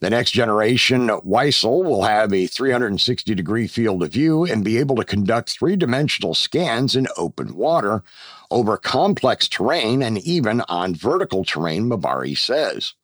The 0.00 0.10
next 0.10 0.32
generation 0.32 1.08
WISSL 1.08 1.84
will 1.84 2.02
have 2.02 2.32
a 2.32 2.46
360 2.46 3.34
degree 3.34 3.66
field 3.66 4.02
of 4.02 4.12
view 4.12 4.44
and 4.44 4.64
be 4.64 4.78
able 4.78 4.96
to 4.96 5.04
conduct 5.04 5.50
three 5.50 5.76
dimensional 5.76 6.34
scans 6.34 6.94
in 6.94 7.06
open 7.16 7.54
water 7.54 8.02
over 8.50 8.76
complex 8.76 9.48
terrain 9.48 10.02
and 10.02 10.18
even 10.18 10.60
on 10.68 10.94
vertical 10.94 11.44
terrain, 11.44 11.88
MBARI 11.88 12.36
says. 12.36 12.94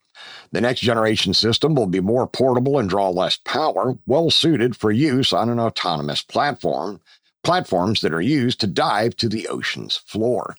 The 0.53 0.61
next 0.61 0.81
generation 0.81 1.35
system 1.35 1.75
will 1.75 1.87
be 1.87 2.01
more 2.01 2.27
portable 2.27 2.79
and 2.79 2.89
draw 2.89 3.09
less 3.11 3.39
power, 3.45 3.97
well 4.07 4.31
suited 4.31 4.77
for 4.77 4.91
use 4.91 5.33
on 5.33 5.49
an 5.49 5.61
autonomous 5.61 6.23
platform, 6.23 7.01
platforms 7.43 8.01
that 8.01 8.13
are 8.13 8.21
used 8.21 8.61
to 8.61 8.67
dive 8.67 9.17
to 9.17 9.29
the 9.29 9.49
ocean's 9.49 9.97
floor. 9.97 10.57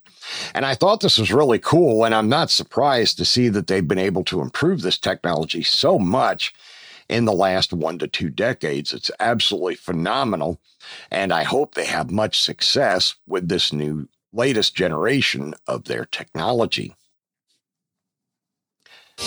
And 0.54 0.65
I 0.65 0.76
thought 0.76 1.02
this 1.02 1.17
was 1.17 1.32
really 1.32 1.60
cool, 1.60 2.06
and 2.06 2.15
I'm 2.15 2.30
not 2.30 2.50
surprised 2.50 3.17
to 3.17 3.26
see 3.26 3.50
that 3.50 3.67
they've 3.67 3.88
been 3.88 3.97
able 3.97 4.24
to 4.26 4.41
improve 4.41 4.82
this 4.82 4.97
technology 4.97 5.63
so 5.63 6.00
much 6.00 6.54
in 7.10 7.26
the 7.26 7.34
last 7.34 7.74
one 7.74 8.00
to 8.00 8.08
two 8.08 8.30
decades. 8.30 8.93
It's 8.93 9.12
absolutely 9.19 9.76
phenomenal, 9.76 10.60
and 11.12 11.34
I 11.34 11.43
hope 11.43 11.76
they 11.76 11.86
have 11.86 12.10
much 12.10 12.39
success 12.39 13.15
with 13.28 13.50
this 13.50 13.74
new 13.74 14.08
latest 14.34 14.76
generation 14.76 15.54
of 15.67 15.84
their 15.84 16.06
technology. 16.06 16.95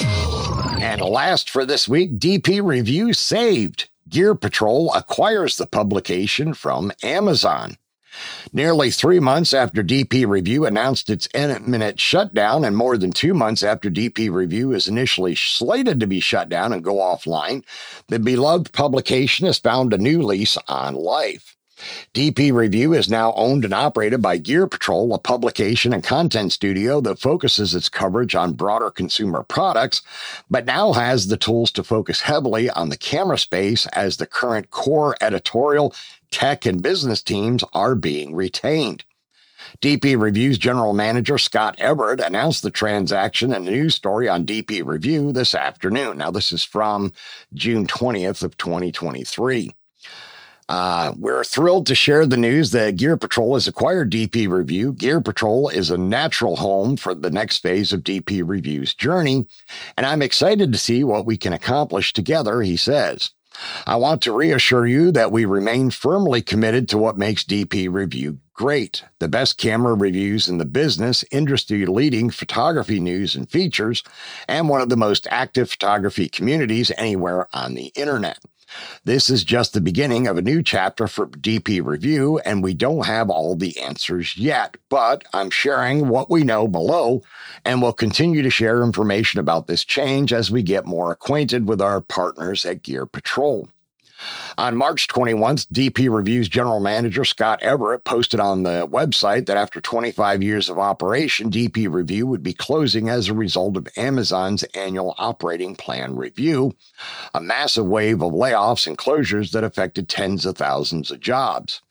And 0.03 1.01
last 1.01 1.51
for 1.51 1.65
this 1.65 1.89
week, 1.89 2.19
DP 2.19 2.63
Review 2.65 3.13
saved. 3.13 3.89
Gear 4.09 4.35
Patrol 4.35 4.93
acquires 4.95 5.57
the 5.57 5.67
publication 5.67 6.55
from 6.55 6.93
Amazon. 7.03 7.79
Nearly 8.53 8.91
three 8.91 9.19
months 9.19 9.53
after 9.53 9.83
DP 9.83 10.27
Review 10.27 10.67
announced 10.67 11.11
its 11.11 11.29
imminent 11.35 11.99
shutdown, 11.99 12.65
and 12.65 12.77
more 12.77 12.97
than 12.97 13.11
two 13.11 13.35
months 13.35 13.63
after 13.63 13.91
DP 13.91 14.31
Review 14.31 14.73
is 14.73 14.87
initially 14.87 15.35
slated 15.35 15.99
to 16.01 16.07
be 16.07 16.21
shut 16.21 16.49
down 16.49 16.73
and 16.73 16.85
go 16.85 16.97
offline, 16.97 17.65
the 18.09 18.19
beloved 18.19 18.73
publication 18.73 19.47
has 19.47 19.59
found 19.59 19.93
a 19.93 19.99
new 19.99 20.23
lease 20.23 20.57
on 20.69 20.95
life. 20.95 21.54
DP 22.13 22.53
Review 22.53 22.93
is 22.93 23.11
now 23.11 23.33
owned 23.35 23.65
and 23.65 23.75
operated 23.75 24.23
by 24.23 24.37
Gear 24.37 24.67
Patrol, 24.67 25.13
a 25.13 25.19
publication 25.19 25.93
and 25.93 26.05
content 26.05 26.53
studio 26.53 27.01
that 27.01 27.19
focuses 27.19 27.75
its 27.75 27.89
coverage 27.89 28.35
on 28.35 28.53
broader 28.53 28.91
consumer 28.91 29.43
products, 29.43 30.03
but 30.49 30.67
now 30.67 30.93
has 30.93 31.27
the 31.27 31.37
tools 31.37 31.71
to 31.73 31.83
focus 31.83 32.21
heavily 32.21 32.71
on 32.71 32.91
the 32.91 32.97
camera 32.97 33.39
space 33.39 33.87
as 33.89 34.17
the 34.17 34.27
current 34.27 34.71
core 34.71 35.17
editorial, 35.21 35.95
tech, 36.31 36.65
and 36.65 36.83
business 36.83 37.23
teams 37.23 37.65
are 37.73 37.95
being 37.95 38.35
retained. 38.35 39.05
DP 39.81 40.19
Review's 40.19 40.59
general 40.59 40.93
manager 40.93 41.39
Scott 41.39 41.75
Everett 41.79 42.21
announced 42.21 42.63
the 42.63 42.71
transaction 42.71 43.53
in 43.53 43.67
a 43.67 43.71
news 43.71 43.95
story 43.95 44.29
on 44.29 44.47
DP 44.47 44.85
Review 44.85 45.33
this 45.33 45.55
afternoon. 45.55 46.19
Now, 46.19 46.31
this 46.31 46.53
is 46.53 46.63
from 46.63 47.13
June 47.53 47.87
20th 47.87 48.43
of 48.43 48.57
2023. 48.57 49.75
Uh, 50.69 51.13
we're 51.19 51.45
thrilled 51.45 51.87
to 51.87 51.95
share 51.95 52.25
the 52.25 52.37
news 52.37 52.71
that 52.71 52.97
Gear 52.97 53.17
Patrol 53.17 53.55
has 53.55 53.69
acquired 53.69 54.11
DP 54.11 54.49
Review. 54.49 54.93
Gear 54.95 55.21
Patrol 55.21 55.69
is 55.69 55.91
a 55.91 55.99
natural 55.99 56.57
home 56.57 56.97
for 56.97 57.15
the 57.15 57.31
next 57.31 57.59
phase 57.59 57.93
of 57.93 58.03
DP 58.03 58.43
Review's 58.45 58.95
journey, 58.95 59.47
and 59.97 60.07
I'm 60.07 60.23
excited 60.23 60.73
to 60.73 60.79
see 60.79 61.05
what 61.05 61.27
we 61.27 61.37
can 61.37 61.53
accomplish 61.53 62.13
together, 62.13 62.63
he 62.63 62.77
says. 62.77 63.31
I 63.87 63.97
want 63.97 64.23
to 64.23 64.33
reassure 64.33 64.87
you 64.87 65.13
that 65.13 65.31
we 65.31 65.45
remain 65.45 65.91
firmly 65.91 66.43
committed 66.43 66.89
to 66.89 66.99
what 66.99 67.19
makes 67.19 67.45
DP 67.45 67.93
Review 67.93 68.39
great 68.55 69.05
the 69.19 69.29
best 69.29 69.59
camera 69.59 69.95
reviews 69.95 70.49
in 70.49 70.59
the 70.59 70.65
business, 70.65 71.25
industry 71.31 71.85
leading 71.87 72.31
photography 72.31 73.01
news 73.01 73.35
and 73.35 73.51
features, 73.51 74.03
and 74.49 74.69
one 74.69 74.81
of 74.81 74.89
the 74.89 74.97
most 74.97 75.27
active 75.31 75.71
photography 75.71 76.29
communities 76.29 76.91
anywhere 76.97 77.49
on 77.53 77.75
the 77.75 77.93
internet. 77.97 78.39
This 79.05 79.31
is 79.31 79.45
just 79.45 79.73
the 79.73 79.81
beginning 79.81 80.27
of 80.27 80.39
a 80.39 80.43
new 80.43 80.63
chapter 80.63 81.07
for 81.07 81.27
DP 81.27 81.85
Review, 81.85 82.39
and 82.41 82.63
we 82.63 82.75
don't 82.75 83.07
have 83.07 83.31
all 83.31 83.55
the 83.55 83.79
answers 83.81 84.37
yet, 84.37 84.77
but 84.89 85.25
I'm 85.33 85.51
sharing 85.51 86.09
what 86.09 86.31
we 86.31 86.43
know 86.43 86.69
below, 86.69 87.23
and 87.65 87.83
we'll 87.83 87.93
continue 87.93 88.43
to 88.43 88.51
share 88.51 88.83
information 88.83 89.41
about 89.41 89.67
this 89.67 89.85
change 89.85 90.33
as 90.33 90.51
we 90.51 90.63
get 90.63 90.87
more 90.87 91.13
acquainted 91.13 91.69
with 91.69 91.81
our 91.81 92.01
partners 92.01 92.65
at 92.65 92.83
Gear 92.83 93.07
Patrol. 93.07 93.69
On 94.57 94.77
March 94.77 95.09
21st, 95.09 95.67
DP 95.73 96.15
Review's 96.15 96.49
general 96.49 96.81
manager 96.81 97.25
Scott 97.25 97.63
Everett 97.63 98.05
posted 98.05 98.41
on 98.41 98.63
the 98.63 98.87
website 98.87 99.47
that 99.47 99.57
after 99.57 99.81
25 99.81 100.43
years 100.43 100.69
of 100.69 100.79
operation, 100.79 101.51
DP 101.51 101.93
Review 101.93 102.27
would 102.27 102.43
be 102.43 102.53
closing 102.53 103.09
as 103.09 103.29
a 103.29 103.35
result 103.35 103.77
of 103.77 103.89
Amazon's 103.97 104.63
annual 104.75 105.15
operating 105.19 105.75
plan 105.75 106.17
review, 106.17 106.75
a 107.35 107.41
massive 107.41 107.87
wave 107.87 108.23
of 108.23 108.33
layoffs 108.33 108.87
and 108.87 108.97
closures 108.97 109.51
that 109.53 109.65
affected 109.65 110.09
tens 110.09 110.47
of 110.47 110.57
thousands 110.57 111.11
of 111.11 111.21
jobs. 111.21 111.83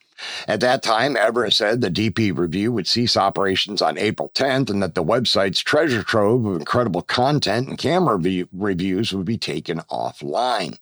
At 0.48 0.62
that 0.62 0.84
time, 0.84 1.17
Everett 1.17 1.54
said 1.54 1.82
the 1.82 1.89
DP 1.89 2.38
Review 2.38 2.72
would 2.72 2.88
cease 2.88 3.17
operations 3.17 3.82
on 3.82 3.98
April 3.98 4.32
10th 4.34 4.70
and 4.70 4.82
that 4.82 4.95
the 4.95 5.03
website's 5.03 5.60
treasure 5.60 6.03
trove 6.03 6.45
of 6.45 6.55
incredible 6.55 7.01
content 7.01 7.68
and 7.68 7.78
camera 7.78 8.18
reviews 8.53 9.14
would 9.14 9.26
be 9.26 9.38
taken 9.38 9.80
offline. 9.91 10.78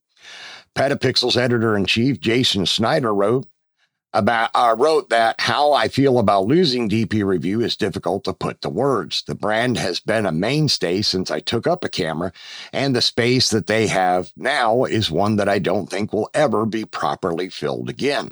Petapixel's 0.75 1.37
editor 1.37 1.75
in 1.75 1.85
chief, 1.85 2.19
Jaron 2.19 2.67
Schneider, 2.67 3.13
wrote 3.13 3.47
about 4.13 4.49
uh, 4.53 4.75
wrote 4.77 5.09
that 5.09 5.39
how 5.39 5.71
I 5.71 5.87
feel 5.87 6.19
about 6.19 6.45
losing 6.45 6.89
DP 6.89 7.23
Review 7.23 7.61
is 7.61 7.77
difficult 7.77 8.23
to 8.25 8.33
put 8.33 8.61
to 8.61 8.69
words. 8.69 9.23
The 9.25 9.35
brand 9.35 9.77
has 9.77 9.99
been 9.99 10.25
a 10.25 10.31
mainstay 10.31 11.01
since 11.01 11.31
I 11.31 11.39
took 11.39 11.65
up 11.65 11.83
a 11.83 11.89
camera, 11.89 12.31
and 12.73 12.95
the 12.95 13.01
space 13.01 13.49
that 13.49 13.67
they 13.67 13.87
have 13.87 14.31
now 14.35 14.83
is 14.83 15.09
one 15.09 15.37
that 15.37 15.49
I 15.49 15.59
don't 15.59 15.89
think 15.89 16.11
will 16.11 16.29
ever 16.33 16.65
be 16.65 16.85
properly 16.85 17.49
filled 17.49 17.89
again. 17.89 18.31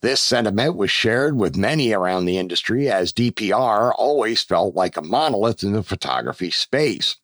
This 0.00 0.20
sentiment 0.20 0.76
was 0.76 0.90
shared 0.90 1.36
with 1.36 1.56
many 1.56 1.92
around 1.92 2.24
the 2.24 2.38
industry 2.38 2.88
as 2.90 3.12
DPR 3.12 3.92
always 3.96 4.42
felt 4.42 4.74
like 4.74 4.96
a 4.96 5.02
monolith 5.02 5.62
in 5.62 5.72
the 5.72 5.82
photography 5.82 6.50
space. 6.50 7.16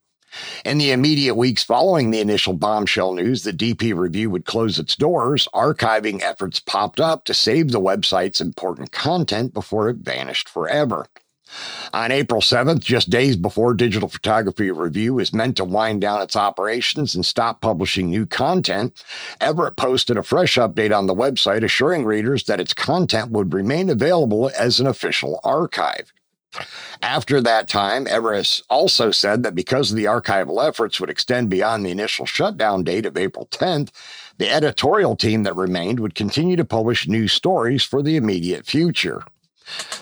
In 0.65 0.79
the 0.79 0.93
immediate 0.93 1.35
weeks 1.35 1.63
following 1.63 2.11
the 2.11 2.21
initial 2.21 2.55
bombshell 2.55 3.15
news 3.15 3.45
that 3.45 3.57
DP 3.57 3.95
Review 3.95 4.31
would 4.31 4.45
close 4.45 4.79
its 4.79 4.97
doors, 4.97 5.49
archiving 5.55 6.23
efforts 6.23 6.61
popped 6.61 7.01
up 7.01 7.25
to 7.25 7.35
save 7.35 7.71
the 7.71 7.81
website's 7.81 8.41
important 8.41 8.93
content 8.93 9.53
before 9.53 9.89
it 9.89 9.99
vanished 9.99 10.49
forever. 10.49 11.07
On 11.93 12.11
April 12.11 12.41
7th, 12.41 12.81
just 12.81 13.11
days 13.11 13.37
before 13.37 13.75
Digital 13.75 14.09
Photography 14.09 14.71
Review 14.71 15.15
was 15.15 15.35
meant 15.35 15.57
to 15.59 15.65
wind 15.65 16.01
down 16.01 16.23
its 16.23 16.37
operations 16.37 17.15
and 17.15 17.27
stop 17.27 17.61
publishing 17.61 18.09
new 18.09 18.25
content, 18.25 19.05
Everett 19.41 19.77
posted 19.77 20.17
a 20.17 20.23
fresh 20.23 20.57
update 20.57 20.97
on 20.97 21.07
the 21.07 21.15
website 21.15 21.63
assuring 21.63 22.07
readers 22.07 22.45
that 22.45 22.61
its 22.61 22.73
content 22.73 23.31
would 23.33 23.53
remain 23.53 23.91
available 23.91 24.51
as 24.59 24.81
an 24.81 24.87
official 24.87 25.41
archive. 25.45 26.13
After 27.01 27.41
that 27.41 27.69
time, 27.69 28.07
Everett 28.07 28.61
also 28.69 29.11
said 29.11 29.43
that 29.43 29.55
because 29.55 29.93
the 29.93 30.05
archival 30.05 30.67
efforts 30.67 31.01
would 31.01 31.11
extend 31.11 31.51
beyond 31.51 31.85
the 31.85 31.91
initial 31.91 32.27
shutdown 32.27 32.85
date 32.85 33.07
of 33.07 33.17
April 33.17 33.49
10th, 33.51 33.91
the 34.39 34.51
editorial 34.51 35.17
team 35.17 35.43
that 35.45 35.57
remained 35.57 36.01
would 36.01 36.15
continue 36.15 36.57
to 36.57 36.65
publish 36.65 37.09
new 37.09 37.29
stories 37.29 37.83
for 37.83 38.03
the 38.03 38.17
immediate 38.17 38.67
future. 38.67 39.25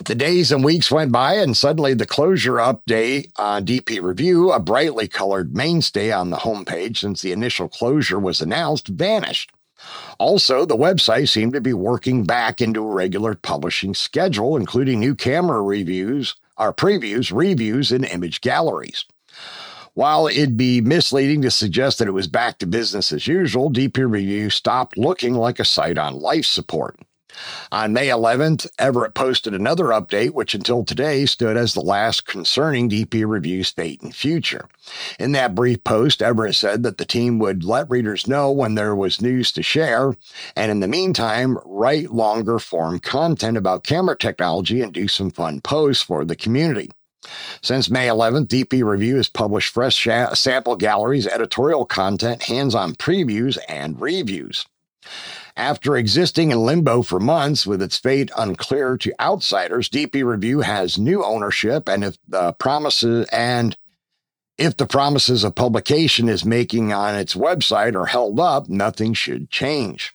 The 0.03 0.15
days 0.15 0.51
and 0.51 0.63
weeks 0.63 0.91
went 0.91 1.11
by, 1.11 1.35
and 1.35 1.55
suddenly 1.55 1.93
the 1.93 2.05
closure 2.05 2.55
update 2.55 3.31
on 3.37 3.65
DP 3.65 4.01
Review, 4.01 4.51
a 4.51 4.59
brightly 4.59 5.07
colored 5.07 5.55
mainstay 5.55 6.11
on 6.11 6.29
the 6.29 6.37
homepage 6.37 6.97
since 6.97 7.21
the 7.21 7.31
initial 7.31 7.69
closure 7.69 8.19
was 8.19 8.41
announced, 8.41 8.87
vanished. 8.87 9.51
Also, 10.19 10.65
the 10.65 10.77
website 10.77 11.29
seemed 11.29 11.53
to 11.53 11.61
be 11.61 11.73
working 11.73 12.23
back 12.23 12.61
into 12.61 12.83
a 12.83 12.93
regular 12.93 13.35
publishing 13.35 13.93
schedule, 13.93 14.55
including 14.55 14.99
new 14.99 15.15
camera 15.15 15.61
reviews, 15.61 16.35
our 16.57 16.73
previews, 16.73 17.35
reviews, 17.35 17.91
and 17.91 18.05
image 18.05 18.41
galleries. 18.41 19.05
While 19.93 20.27
it'd 20.27 20.55
be 20.55 20.79
misleading 20.79 21.41
to 21.41 21.51
suggest 21.51 21.99
that 21.99 22.07
it 22.07 22.11
was 22.11 22.27
back 22.27 22.59
to 22.59 22.67
business 22.67 23.11
as 23.11 23.27
usual, 23.27 23.69
DP 23.69 24.09
Review 24.09 24.49
stopped 24.49 24.97
looking 24.97 25.33
like 25.33 25.59
a 25.59 25.65
site 25.65 25.97
on 25.97 26.19
life 26.19 26.45
support. 26.45 26.97
On 27.71 27.93
May 27.93 28.07
11th, 28.07 28.67
Everett 28.77 29.13
posted 29.13 29.53
another 29.53 29.85
update, 29.85 30.31
which 30.31 30.53
until 30.53 30.83
today 30.83 31.25
stood 31.25 31.57
as 31.57 31.73
the 31.73 31.81
last 31.81 32.25
concerning 32.25 32.89
DP 32.89 33.25
Review's 33.25 33.69
fate 33.69 34.01
and 34.01 34.15
future. 34.15 34.67
In 35.19 35.31
that 35.31 35.55
brief 35.55 35.83
post, 35.83 36.21
Everett 36.21 36.55
said 36.55 36.83
that 36.83 36.97
the 36.97 37.05
team 37.05 37.39
would 37.39 37.63
let 37.63 37.89
readers 37.89 38.27
know 38.27 38.51
when 38.51 38.75
there 38.75 38.95
was 38.95 39.21
news 39.21 39.51
to 39.53 39.63
share, 39.63 40.15
and 40.55 40.71
in 40.71 40.79
the 40.79 40.87
meantime, 40.87 41.57
write 41.65 42.11
longer 42.11 42.59
form 42.59 42.99
content 42.99 43.57
about 43.57 43.83
camera 43.83 44.17
technology 44.17 44.81
and 44.81 44.93
do 44.93 45.07
some 45.07 45.31
fun 45.31 45.61
posts 45.61 46.03
for 46.03 46.25
the 46.25 46.35
community. 46.35 46.89
Since 47.61 47.89
May 47.89 48.07
11th, 48.07 48.47
DP 48.47 48.83
Review 48.83 49.17
has 49.17 49.29
published 49.29 49.73
fresh 49.73 50.07
sample 50.33 50.75
galleries, 50.75 51.27
editorial 51.27 51.85
content, 51.85 52.43
hands 52.43 52.73
on 52.73 52.95
previews, 52.95 53.57
and 53.69 54.01
reviews. 54.01 54.65
After 55.57 55.97
existing 55.97 56.51
in 56.51 56.65
limbo 56.65 57.01
for 57.01 57.19
months 57.19 57.67
with 57.67 57.81
its 57.81 57.97
fate 57.97 58.31
unclear 58.37 58.97
to 58.97 59.13
outsiders, 59.21 59.89
DP 59.89 60.23
Review 60.23 60.61
has 60.61 60.97
new 60.97 61.23
ownership 61.23 61.89
and 61.89 62.03
if 62.03 62.17
the 62.27 62.53
promises 62.53 63.27
and 63.31 63.75
if 64.57 64.77
the 64.77 64.85
promises 64.85 65.43
of 65.43 65.55
publication 65.55 66.29
is 66.29 66.45
making 66.45 66.93
on 66.93 67.15
its 67.15 67.33
website 67.33 67.95
are 67.95 68.05
held 68.05 68.39
up, 68.39 68.69
nothing 68.69 69.13
should 69.13 69.49
change. 69.49 70.13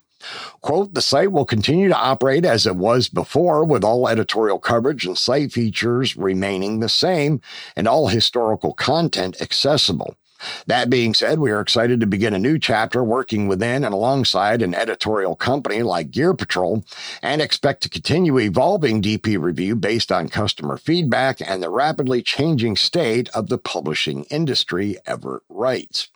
Quote, 0.60 0.94
the 0.94 1.02
site 1.02 1.32
will 1.32 1.44
continue 1.44 1.88
to 1.88 1.96
operate 1.96 2.44
as 2.44 2.66
it 2.66 2.76
was 2.76 3.08
before, 3.08 3.64
with 3.64 3.84
all 3.84 4.08
editorial 4.08 4.58
coverage 4.58 5.04
and 5.04 5.16
site 5.18 5.52
features 5.52 6.16
remaining 6.16 6.80
the 6.80 6.88
same 6.88 7.40
and 7.76 7.86
all 7.86 8.08
historical 8.08 8.72
content 8.72 9.40
accessible. 9.40 10.16
That 10.66 10.90
being 10.90 11.14
said, 11.14 11.38
we 11.38 11.50
are 11.50 11.60
excited 11.60 12.00
to 12.00 12.06
begin 12.06 12.34
a 12.34 12.38
new 12.38 12.58
chapter 12.58 13.02
working 13.02 13.48
within 13.48 13.84
and 13.84 13.94
alongside 13.94 14.62
an 14.62 14.74
editorial 14.74 15.36
company 15.36 15.82
like 15.82 16.10
Gear 16.10 16.34
Patrol 16.34 16.84
and 17.22 17.40
expect 17.40 17.82
to 17.82 17.88
continue 17.88 18.38
evolving 18.38 19.02
DP 19.02 19.40
Review 19.40 19.76
based 19.76 20.12
on 20.12 20.28
customer 20.28 20.76
feedback 20.76 21.40
and 21.40 21.62
the 21.62 21.70
rapidly 21.70 22.22
changing 22.22 22.76
state 22.76 23.28
of 23.30 23.48
the 23.48 23.58
publishing 23.58 24.24
industry, 24.24 24.96
Everett 25.06 25.42
writes. 25.48 26.08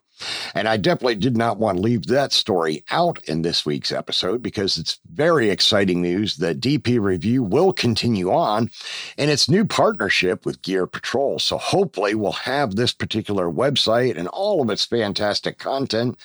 And 0.54 0.68
I 0.68 0.76
definitely 0.76 1.16
did 1.16 1.36
not 1.36 1.58
want 1.58 1.78
to 1.78 1.82
leave 1.82 2.06
that 2.06 2.32
story 2.32 2.84
out 2.90 3.22
in 3.28 3.42
this 3.42 3.64
week's 3.64 3.92
episode 3.92 4.42
because 4.42 4.78
it's 4.78 4.98
very 5.12 5.50
exciting 5.50 6.02
news 6.02 6.36
that 6.36 6.60
DP 6.60 7.00
Review 7.00 7.42
will 7.42 7.72
continue 7.72 8.32
on 8.32 8.70
in 9.16 9.28
its 9.28 9.48
new 9.48 9.64
partnership 9.64 10.44
with 10.44 10.62
Gear 10.62 10.86
Patrol. 10.86 11.38
So 11.38 11.58
hopefully 11.58 12.14
we'll 12.14 12.32
have 12.32 12.76
this 12.76 12.92
particular 12.92 13.50
website 13.50 14.16
and 14.16 14.28
all 14.28 14.62
of 14.62 14.70
its 14.70 14.84
fantastic 14.84 15.58
content 15.58 16.18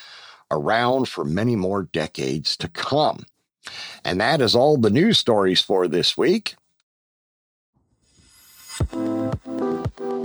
around 0.52 1.08
for 1.08 1.26
many 1.26 1.56
more 1.56 1.84
decades 1.84 2.56
to 2.58 2.68
come. 2.68 3.26
And 4.04 4.22
that 4.22 4.42
is 4.42 4.56
all 4.56 4.78
the 4.78 4.90
news 4.90 5.18
stories 5.18 5.62
for 5.62 5.88
this 5.88 6.18
week. 6.18 6.56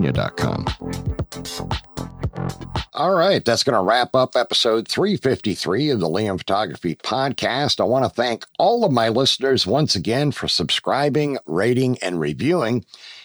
forgottenpiecesofpennsylvania.com. 0.00 0.66
All 2.94 3.14
right, 3.14 3.44
that's 3.44 3.64
going 3.64 3.76
to 3.76 3.82
wrap 3.82 4.14
up 4.14 4.36
episode 4.36 4.86
353 4.88 5.90
of 5.90 6.00
the 6.00 6.08
Liam 6.08 6.38
Photography 6.38 6.94
Podcast. 6.96 7.80
I 7.80 7.84
want 7.84 8.04
to 8.04 8.10
thank 8.10 8.44
all 8.58 8.84
of 8.84 8.92
my 8.92 9.08
listeners 9.08 9.66
once 9.66 9.94
again 9.94 10.30
for 10.30 10.46
subscribing, 10.48 11.38
rating, 11.46 11.98
and 12.02 12.20
reviewing 12.20 12.84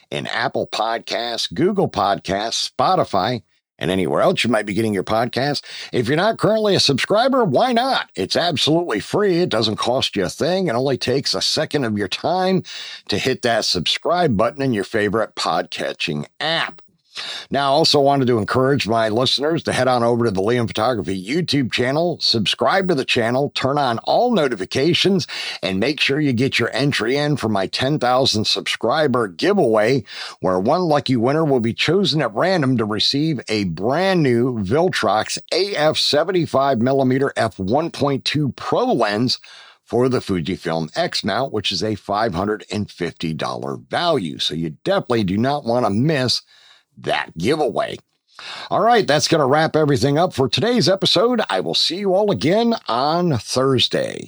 in 0.09 0.26
Apple 0.28 0.68
Podcasts, 0.68 1.53
Google 1.53 1.89
Podcasts, 1.89 2.72
Spotify, 2.72 3.43
and 3.80 3.91
anywhere 3.91 4.21
else 4.21 4.43
you 4.43 4.49
might 4.49 4.65
be 4.65 4.73
getting 4.73 4.93
your 4.93 5.03
podcast. 5.03 5.63
If 5.91 6.07
you're 6.07 6.17
not 6.17 6.38
currently 6.38 6.75
a 6.75 6.80
subscriber, 6.80 7.43
why 7.43 7.73
not? 7.73 8.09
It's 8.15 8.36
absolutely 8.36 8.99
free. 8.99 9.39
It 9.39 9.49
doesn't 9.49 9.78
cost 9.78 10.15
you 10.15 10.25
a 10.25 10.30
thing. 10.30 10.67
It 10.67 10.75
only 10.75 10.97
takes 10.97 11.34
a 11.34 11.41
second 11.41 11.84
of 11.84 11.97
your 11.97 12.07
time 12.07 12.63
to 13.09 13.17
hit 13.17 13.41
that 13.43 13.65
subscribe 13.65 14.38
button 14.38 14.61
in 14.61 14.73
your 14.73 14.84
favorite 14.84 15.36
podcatching 15.36 16.25
app. 16.39 16.82
Now, 17.49 17.72
I 17.72 17.76
also 17.76 17.99
wanted 17.99 18.28
to 18.28 18.38
encourage 18.38 18.88
my 18.88 19.09
listeners 19.09 19.63
to 19.63 19.74
head 19.74 19.88
on 19.88 20.03
over 20.03 20.26
to 20.26 20.32
the 20.32 20.41
Liam 20.41 20.68
Photography 20.68 21.24
YouTube 21.24 21.72
channel, 21.72 22.18
subscribe 22.20 22.88
to 22.88 22.95
the 22.95 23.05
channel, 23.05 23.51
turn 23.55 23.78
on 23.78 23.99
all 23.99 24.34
notifications, 24.34 25.28
and 25.61 25.80
make 25.80 25.99
sure 25.99 26.20
you 26.20 26.34
get 26.34 26.59
your 26.59 26.72
entry 26.74 27.18
in 27.18 27.38
for 27.38 27.49
my 27.49 27.68
10,000 27.68 28.45
subscriber 28.45 29.28
giveaway, 29.28 30.03
where 30.39 30.59
one 30.59 30.82
lucky 30.84 31.15
winner 31.15 31.45
will 31.45 31.59
be 31.59 31.74
chosen 31.74 32.22
at 32.22 32.34
random 32.34 32.78
to 32.78 32.86
receive 32.86 33.39
a 33.47 33.65
brand 33.65 34.24
new 34.24 34.59
Viltrox 34.59 35.38
AF 35.51 35.97
75mm 35.97 37.34
f1.2 37.34 38.55
Pro 38.55 38.86
lens 38.86 39.39
for 39.88 40.09
the 40.09 40.20
Fujifilm 40.20 40.91
X 40.97 41.24
mount, 41.24 41.53
which 41.53 41.72
is 41.72 41.82
a 41.82 41.95
$550 41.95 43.89
value. 43.89 44.38
So 44.38 44.53
you 44.53 44.72
definitely 44.84 45.24
do 45.24 45.38
not 45.38 45.63
want 45.63 45.86
to 45.86 45.89
miss 45.89 46.41
that 46.97 47.37
giveaway. 47.37 47.97
All 48.69 48.81
right, 48.81 49.07
that's 49.07 49.27
going 49.27 49.39
to 49.39 49.47
wrap 49.47 49.75
everything 49.75 50.17
up 50.17 50.33
for 50.33 50.47
today's 50.47 50.87
episode. 50.87 51.41
I 51.49 51.59
will 51.59 51.73
see 51.73 51.97
you 51.97 52.13
all 52.13 52.31
again 52.31 52.75
on 52.87 53.37
Thursday. 53.37 54.27